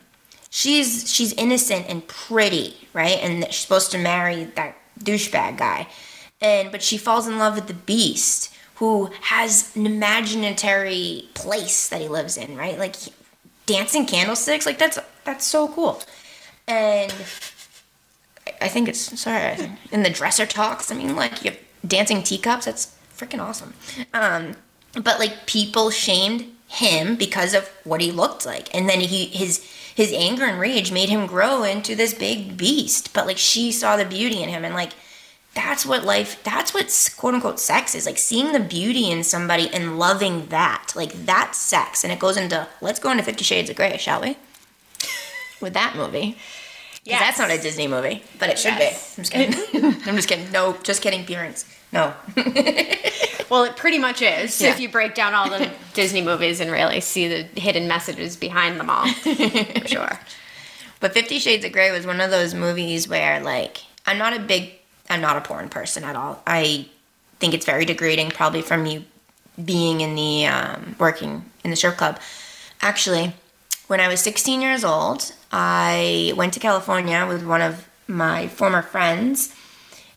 [0.52, 3.18] she's she's innocent and pretty, right?
[3.20, 5.88] And she's supposed to marry that douchebag guy,
[6.40, 12.00] and but she falls in love with the Beast, who has an imaginary place that
[12.00, 12.78] he lives in, right?
[12.78, 12.94] Like
[13.66, 16.02] dancing candlesticks, like that's that's so cool,
[16.68, 17.10] and
[18.60, 19.56] I think it's sorry
[19.90, 20.92] in the dresser talks.
[20.92, 22.66] I mean, like you have dancing teacups.
[22.66, 23.72] That's freaking awesome.
[24.12, 24.54] Um,
[24.92, 29.66] but like people shamed him because of what he looked like, and then he his
[29.94, 33.12] his anger and rage made him grow into this big beast.
[33.12, 34.92] But like she saw the beauty in him, and like
[35.54, 36.42] that's what life.
[36.44, 40.92] That's what quote unquote sex is like seeing the beauty in somebody and loving that.
[40.96, 44.22] Like that's sex, and it goes into let's go into Fifty Shades of Grey, shall
[44.22, 44.36] we?
[45.60, 46.36] With that movie.
[47.04, 49.16] Yeah, that's not a Disney movie, but it should yes.
[49.16, 49.20] be.
[49.20, 49.94] I'm just kidding.
[50.06, 50.52] I'm just kidding.
[50.52, 51.24] No, just kidding.
[51.24, 52.14] Parents, no.
[53.52, 54.62] well, it pretty much is.
[54.62, 54.70] Yeah.
[54.70, 58.80] If you break down all the Disney movies and really see the hidden messages behind
[58.80, 59.34] them all, for
[59.86, 60.18] sure.
[61.00, 64.38] But Fifty Shades of Grey was one of those movies where, like, I'm not a
[64.38, 64.72] big,
[65.10, 66.42] I'm not a porn person at all.
[66.46, 66.88] I
[67.40, 69.04] think it's very degrading, probably from you
[69.62, 72.18] being in the um, working in the strip club.
[72.80, 73.34] Actually,
[73.86, 78.80] when I was 16 years old, I went to California with one of my former
[78.80, 79.54] friends,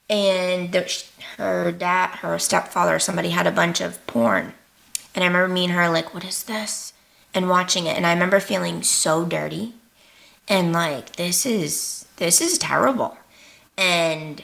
[0.10, 1.04] and the,
[1.38, 4.54] her dad, her stepfather, somebody had a bunch of porn.
[5.14, 6.94] And I remember me and her like, what is this?
[7.34, 7.98] And watching it.
[7.98, 9.74] And I remember feeling so dirty
[10.48, 13.18] and like this is this is terrible
[13.78, 14.44] and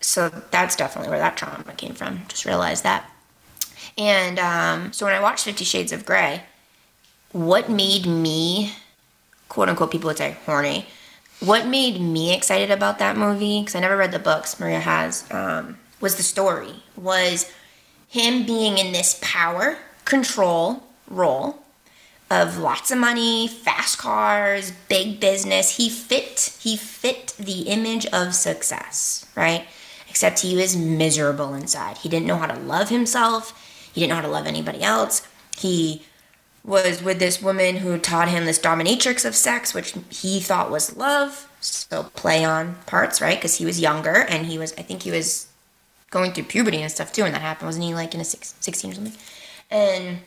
[0.00, 3.10] so that's definitely where that trauma came from just realized that
[3.96, 6.42] and um, so when i watched 50 shades of gray
[7.32, 8.72] what made me
[9.48, 10.86] quote unquote people would say horny
[11.40, 15.30] what made me excited about that movie because i never read the books maria has
[15.30, 17.50] um, was the story was
[18.08, 21.60] him being in this power control role
[22.30, 25.76] of lots of money, fast cars, big business.
[25.76, 29.66] He fit he fit the image of success, right?
[30.08, 31.98] Except he was miserable inside.
[31.98, 33.90] He didn't know how to love himself.
[33.92, 35.26] He didn't know how to love anybody else.
[35.56, 36.02] He
[36.64, 40.96] was with this woman who taught him this dominatrix of sex, which he thought was
[40.96, 41.48] love.
[41.60, 43.38] So play on parts, right?
[43.38, 45.49] Because he was younger and he was, I think he was
[46.10, 47.66] going through puberty and stuff too when that happened.
[47.66, 49.14] Wasn't he like in a six, 16 or something?
[49.70, 50.18] And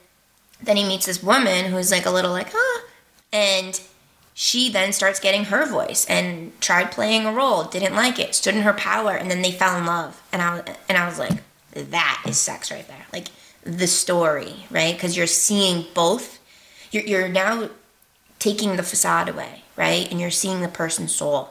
[0.61, 2.81] then he meets this woman who's like a little like, huh.
[3.31, 3.79] And
[4.34, 8.55] she then starts getting her voice and tried playing a role, didn't like it, stood
[8.55, 10.21] in her power, and then they fell in love.
[10.31, 13.05] And I and I was like, that is sex right there.
[13.11, 13.27] Like
[13.63, 14.93] the story, right?
[14.93, 16.39] Because you're seeing both.
[16.91, 17.69] You're, you're now
[18.39, 20.09] taking the facade away, right?
[20.09, 21.49] And you're seeing the person's soul,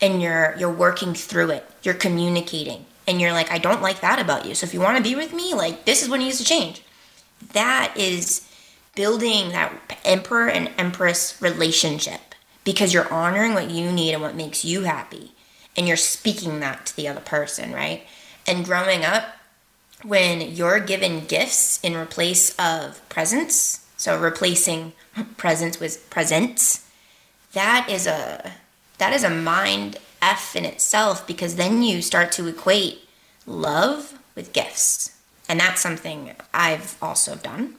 [0.00, 1.68] and you're you're working through it.
[1.82, 4.54] You're communicating, and you're like, I don't like that about you.
[4.54, 6.82] So if you want to be with me, like this is what needs to change
[7.52, 8.48] that is
[8.94, 9.72] building that
[10.04, 12.34] emperor and empress relationship
[12.64, 15.32] because you're honoring what you need and what makes you happy
[15.76, 18.06] and you're speaking that to the other person right
[18.46, 19.36] and growing up
[20.02, 24.92] when you're given gifts in replace of presents so replacing
[25.36, 26.88] presents with presents
[27.52, 28.52] that is a
[28.98, 33.00] that is a mind f in itself because then you start to equate
[33.46, 35.18] love with gifts
[35.48, 37.74] and that's something I've also done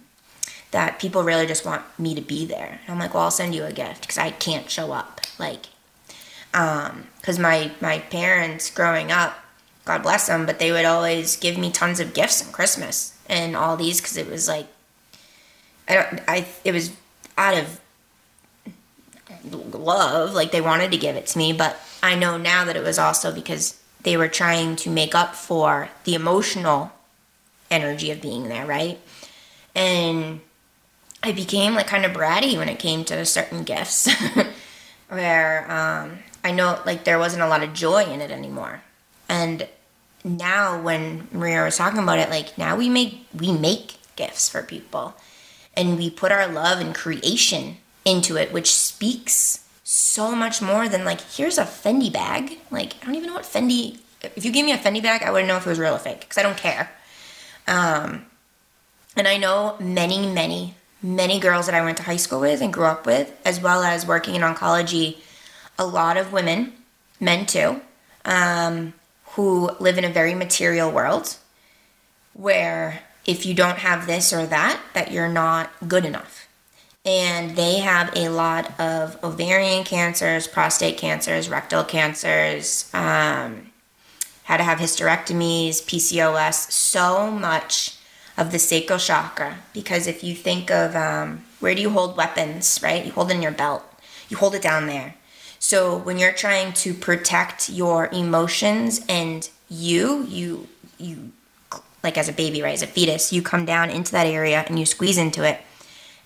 [0.74, 2.80] that people really just want me to be there.
[2.82, 5.22] And I'm like, well, I'll send you a gift because I can't show up.
[5.40, 5.68] Like,
[6.52, 9.38] because um, my, my parents growing up,
[9.86, 13.56] God bless them, but they would always give me tons of gifts on Christmas and
[13.56, 14.68] all these because it was like,
[15.88, 16.92] I don't, I, it was
[17.38, 17.80] out of
[19.52, 22.84] love, like they wanted to give it to me, but I know now that it
[22.84, 26.92] was also because they were trying to make up for the emotional
[27.72, 29.00] energy of being there, right?
[29.76, 30.42] And
[31.24, 34.10] I became like kind of bratty when it came to certain gifts,
[35.10, 38.82] where um, I know like there wasn't a lot of joy in it anymore.
[39.30, 39.68] And
[40.24, 44.62] now when Maria was talking about it, like now we make we make gifts for
[44.62, 45.16] people,
[45.76, 51.06] and we put our love and creation into it, which speaks so much more than
[51.06, 52.58] like here's a Fendi bag.
[52.72, 54.00] Like I don't even know what Fendi.
[54.22, 56.00] If you gave me a Fendi bag, I wouldn't know if it was real or
[56.00, 56.92] fake because I don't care.
[57.68, 58.26] Um,
[59.16, 62.74] and I know many, many, many girls that I went to high school with and
[62.74, 65.18] grew up with, as well as working in oncology,
[65.78, 66.74] a lot of women,
[67.20, 67.82] men too,
[68.26, 68.94] um,
[69.32, 71.36] who live in a very material world
[72.34, 76.43] where if you don't have this or that, that you're not good enough.
[77.06, 83.72] And they have a lot of ovarian cancers, prostate cancers, rectal cancers, um,
[84.44, 87.98] how to have hysterectomies, PCOS, so much
[88.38, 89.58] of the sacral chakra.
[89.74, 93.06] Because if you think of um, where do you hold weapons, right?
[93.06, 93.84] You hold it in your belt,
[94.30, 95.16] you hold it down there.
[95.60, 101.32] So when you're trying to protect your emotions and you, you, you,
[102.02, 104.80] like as a baby, right, as a fetus, you come down into that area and
[104.80, 105.62] you squeeze into it.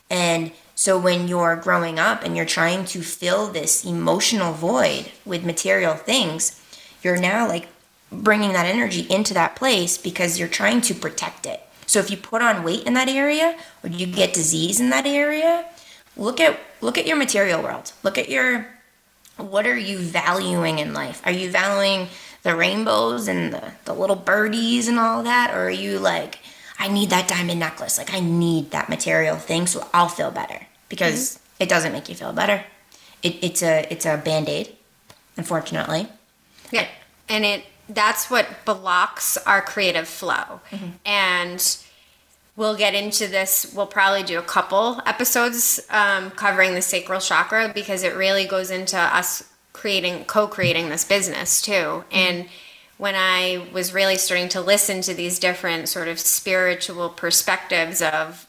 [0.09, 5.43] And so when you're growing up and you're trying to fill this emotional void with
[5.43, 6.61] material things,
[7.01, 7.67] you're now like
[8.11, 11.61] bringing that energy into that place because you're trying to protect it.
[11.87, 15.07] So if you put on weight in that area or you get disease in that
[15.07, 15.65] area,
[16.15, 17.91] look at look at your material world.
[18.03, 18.67] Look at your
[19.37, 21.23] what are you valuing in life?
[21.25, 22.07] Are you valuing
[22.43, 25.55] the rainbows and the, the little birdies and all that?
[25.55, 26.37] Or are you like,
[26.77, 27.97] I need that diamond necklace.
[27.97, 30.66] Like I need that material thing so I'll feel better.
[30.89, 31.63] Because mm-hmm.
[31.63, 32.63] it doesn't make you feel better.
[33.23, 34.75] It, it's a it's a band-aid,
[35.35, 36.07] unfortunately.
[36.71, 36.87] Yeah.
[37.29, 40.61] And it that's what blocks our creative flow.
[40.71, 40.89] Mm-hmm.
[41.05, 41.77] And
[42.55, 43.71] we'll get into this.
[43.73, 48.71] We'll probably do a couple episodes um, covering the sacral chakra because it really goes
[48.71, 51.71] into us creating, co creating this business too.
[51.71, 52.15] Mm-hmm.
[52.15, 52.49] And
[52.97, 58.46] when I was really starting to listen to these different sort of spiritual perspectives of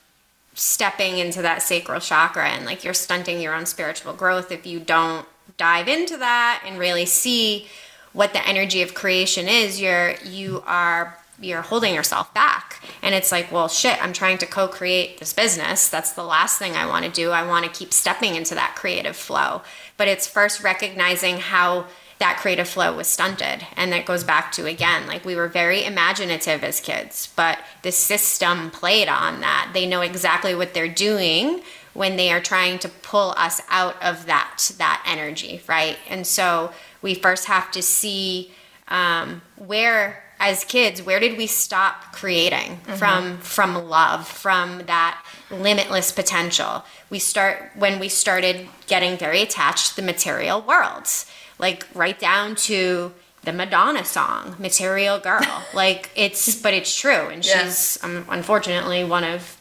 [0.58, 4.80] stepping into that sacral chakra and like you're stunting your own spiritual growth if you
[4.80, 5.24] don't
[5.56, 7.68] dive into that and really see
[8.12, 12.82] what the energy of creation is you're you are you're holding yourself back.
[13.02, 15.88] And it's like well shit i'm trying to co-create this business.
[15.88, 17.30] That's the last thing i want to do.
[17.30, 19.62] I want to keep stepping into that creative flow.
[19.96, 21.86] But it's first recognizing how
[22.18, 23.66] that creative flow was stunted.
[23.76, 27.92] And that goes back to again like we were very imaginative as kids but the
[27.92, 29.70] system played on that.
[29.72, 31.62] They know exactly what they're doing
[31.94, 35.96] when they are trying to pull us out of that that energy right?
[36.08, 38.52] And so we first have to see
[38.88, 42.94] um, where as kids where did we stop creating mm-hmm.
[42.94, 46.84] from from love from that limitless potential?
[47.10, 51.26] We start when we started getting very attached to the material worlds
[51.58, 55.64] like right down to the Madonna song, Material Girl.
[55.74, 57.28] like it's, but it's true.
[57.28, 57.64] And yeah.
[57.64, 59.60] she's um, unfortunately one of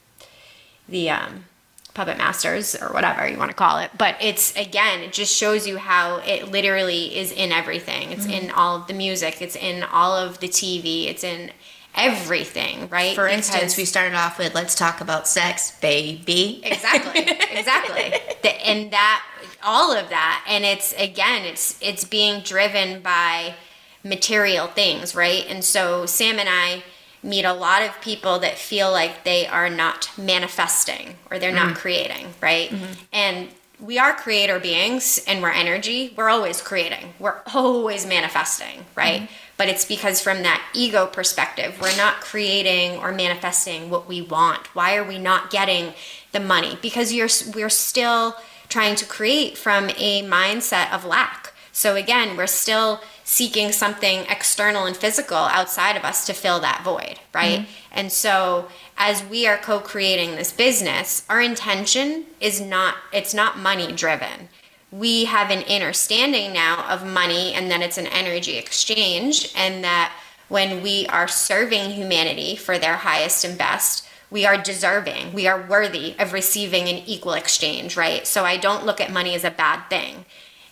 [0.89, 1.45] the um,
[1.93, 3.91] puppet masters or whatever you want to call it.
[3.97, 8.11] But it's, again, it just shows you how it literally is in everything.
[8.11, 8.45] It's mm-hmm.
[8.45, 11.51] in all of the music, it's in all of the TV, it's in
[11.95, 13.15] everything, right?
[13.15, 16.61] For because instance, we started off with let's talk about sex, baby.
[16.63, 17.25] Exactly.
[17.57, 18.13] Exactly.
[18.43, 19.23] the, and that
[19.63, 20.43] all of that.
[20.47, 23.55] And it's again it's it's being driven by
[24.03, 25.45] material things right?
[25.49, 26.83] And so sam and i
[27.23, 31.69] meet a lot of people that feel like they are not manifesting or they're mm-hmm.
[31.69, 32.69] not creating right?
[32.69, 32.93] Mm-hmm.
[33.11, 33.49] and
[33.79, 36.11] we are creator beings and we're energy.
[36.17, 37.13] We're always creating.
[37.19, 39.21] We're always manifesting right?
[39.21, 39.33] Mm-hmm.
[39.57, 44.67] but it's because from that ego perspective we're not creating or manifesting what we want.
[44.75, 45.93] Why are we not getting
[46.31, 46.77] the money?
[46.81, 48.35] Because you're we're still
[48.69, 51.53] trying to create from a mindset of lack.
[51.71, 56.81] So again, we're still seeking something external and physical outside of us to fill that
[56.83, 57.59] void, right?
[57.59, 57.71] Mm-hmm.
[57.91, 63.91] And so as we are co-creating this business, our intention is not it's not money
[63.91, 64.49] driven.
[64.91, 70.13] We have an understanding now of money and that it's an energy exchange and that
[70.47, 75.65] when we are serving humanity for their highest and best, we are deserving, we are
[75.67, 78.27] worthy of receiving an equal exchange, right?
[78.27, 80.25] So I don't look at money as a bad thing.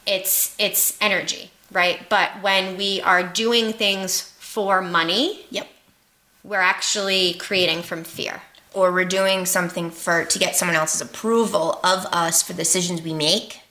[0.05, 2.07] It's it's energy, right?
[2.09, 5.67] But when we are doing things for money, yep,
[6.43, 8.41] we're actually creating from fear.
[8.73, 13.13] Or we're doing something for to get someone else's approval of us for decisions we
[13.13, 13.61] make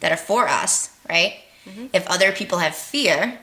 [0.00, 1.36] that are for us, right?
[1.66, 1.86] Mm-hmm.
[1.92, 3.38] If other people have fear,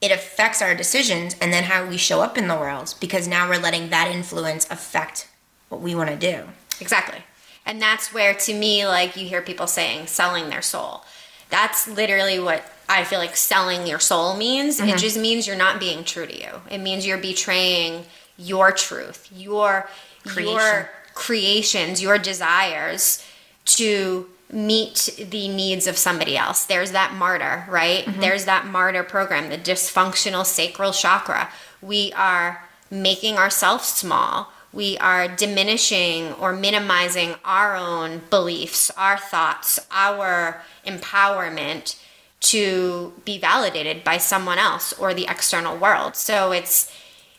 [0.00, 3.48] it affects our decisions and then how we show up in the world because now
[3.48, 5.28] we're letting that influence affect
[5.68, 6.44] what we want to do.
[6.80, 7.18] Exactly.
[7.66, 11.02] And that's where, to me, like you hear people saying selling their soul.
[11.50, 14.80] That's literally what I feel like selling your soul means.
[14.80, 14.90] Mm-hmm.
[14.90, 16.62] It just means you're not being true to you.
[16.70, 18.04] It means you're betraying
[18.38, 19.88] your truth, your
[20.24, 20.54] Creation.
[20.54, 23.24] your creations, your desires
[23.64, 26.64] to meet the needs of somebody else.
[26.64, 28.04] There's that martyr, right?
[28.04, 28.20] Mm-hmm.
[28.20, 31.50] There's that martyr program, the dysfunctional sacral chakra.
[31.82, 34.52] We are making ourselves small.
[34.72, 42.00] We are diminishing or minimizing our own beliefs, our thoughts, our empowerment
[42.40, 46.16] to be validated by someone else or the external world.
[46.16, 46.94] So it's,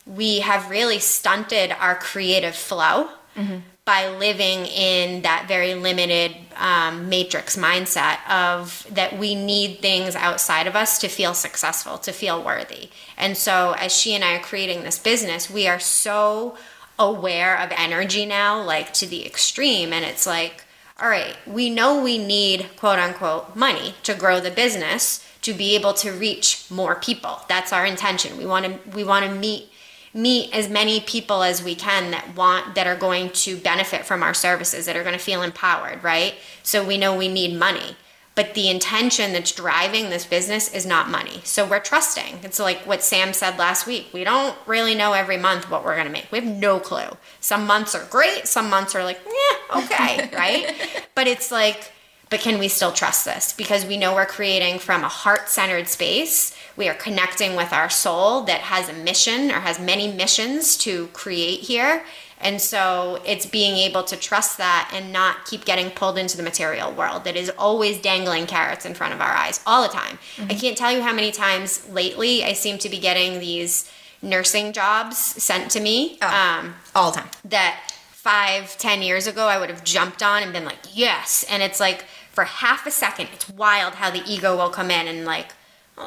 [0.05, 3.09] we have really stunted our creative flow.
[3.35, 3.59] Mm-hmm
[3.89, 10.67] by living in that very limited um, matrix mindset of that we need things outside
[10.67, 12.89] of us to feel successful, to feel worthy.
[13.17, 16.55] And so, as she and I are creating this business, we are so
[16.99, 19.91] aware of energy now, like to the extreme.
[19.91, 20.65] And it's like,
[21.01, 25.73] all right, we know we need quote unquote money to grow the business to be
[25.73, 27.41] able to reach more people.
[27.47, 28.37] That's our intention.
[28.37, 29.68] We want to we want to meet
[30.13, 34.23] meet as many people as we can that want that are going to benefit from
[34.23, 36.35] our services that are going to feel empowered right?
[36.63, 37.95] So we know we need money.
[38.35, 41.41] But the intention that's driving this business is not money.
[41.43, 42.39] So we're trusting.
[42.43, 44.07] It's like what sam said last week.
[44.13, 46.31] We don't really know every month what we're going to make.
[46.31, 47.17] We have no clue.
[47.41, 48.47] Some months are great.
[48.47, 50.73] Some months are like yeah okay right?
[51.15, 51.91] But it's like
[52.29, 56.55] but can we still trust this because we know we're creating from a heart-centered space
[56.79, 61.07] we are connecting with our soul that has a mission or has many missions to
[61.07, 62.05] create here.
[62.39, 66.43] And so it's being able to trust that and not keep getting pulled into the
[66.43, 70.19] material world that is always dangling carrots in front of our eyes all the time.
[70.37, 70.51] Mm-hmm.
[70.51, 74.71] I can't tell you how many times lately I seem to be getting these nursing
[74.71, 76.17] jobs sent to me.
[76.21, 77.29] Oh, um, all the time.
[77.43, 81.43] That five, ten years ago I would have jumped on and been like, yes.
[81.49, 82.05] And it's like
[82.39, 85.47] for half a second, it's wild how the ego will come in and like,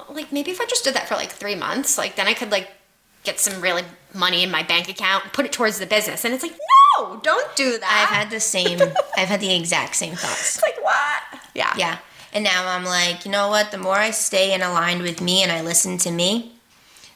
[0.09, 2.51] like maybe if I just did that for like three months, like then I could
[2.51, 2.70] like
[3.22, 3.83] get some really
[4.14, 6.24] money in my bank account, and put it towards the business.
[6.24, 6.57] And it's like,
[6.97, 8.09] no, don't do that.
[8.09, 8.80] I've had the same,
[9.18, 10.57] I've had the exact same thoughts.
[10.57, 11.43] It's like, what?
[11.55, 11.74] Yeah.
[11.76, 11.99] Yeah.
[12.33, 13.70] And now I'm like, you know what?
[13.70, 16.51] The more I stay in aligned with me and I listen to me,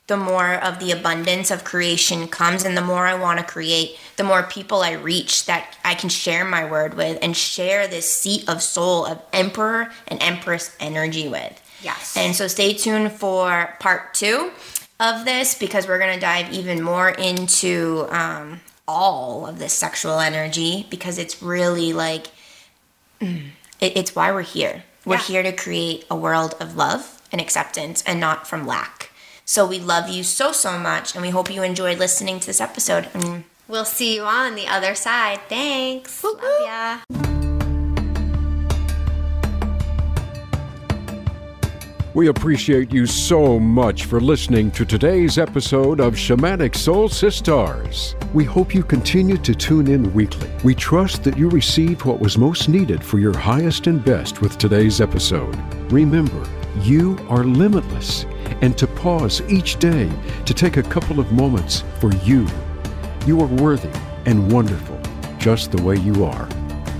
[0.06, 3.98] the more of the abundance of creation comes and the more I want to create,
[4.16, 8.08] the more people I reach that I can share my word with and share this
[8.14, 11.60] seat of soul of emperor and empress energy with.
[11.82, 12.16] Yes.
[12.16, 14.52] And so stay tuned for part two
[15.00, 20.20] of this because we're going to dive even more into um, all of this sexual
[20.20, 22.28] energy because it's really like,
[23.20, 23.42] it,
[23.80, 24.84] it's why we're here.
[25.04, 25.22] We're Yeah.
[25.22, 29.10] here to create a world of love and acceptance and not from lack.
[29.46, 32.60] So we love you so, so much, and we hope you enjoyed listening to this
[32.60, 33.08] episode.
[33.14, 35.40] And We'll see you on the other side.
[35.48, 36.22] Thanks.
[36.22, 36.98] Love ya.
[42.14, 48.14] We appreciate you so much for listening to today's episode of Shamanic Soul Sistars.
[48.32, 50.50] We hope you continue to tune in weekly.
[50.64, 54.56] We trust that you received what was most needed for your highest and best with
[54.56, 55.54] today's episode.
[55.92, 56.48] Remember,
[56.80, 58.24] you are limitless,
[58.62, 60.10] and to pause each day
[60.44, 62.46] to take a couple of moments for you.
[63.26, 63.90] You are worthy
[64.24, 65.00] and wonderful,
[65.38, 66.46] just the way you are.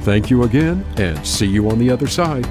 [0.03, 2.47] Thank you again, and see you on the other side.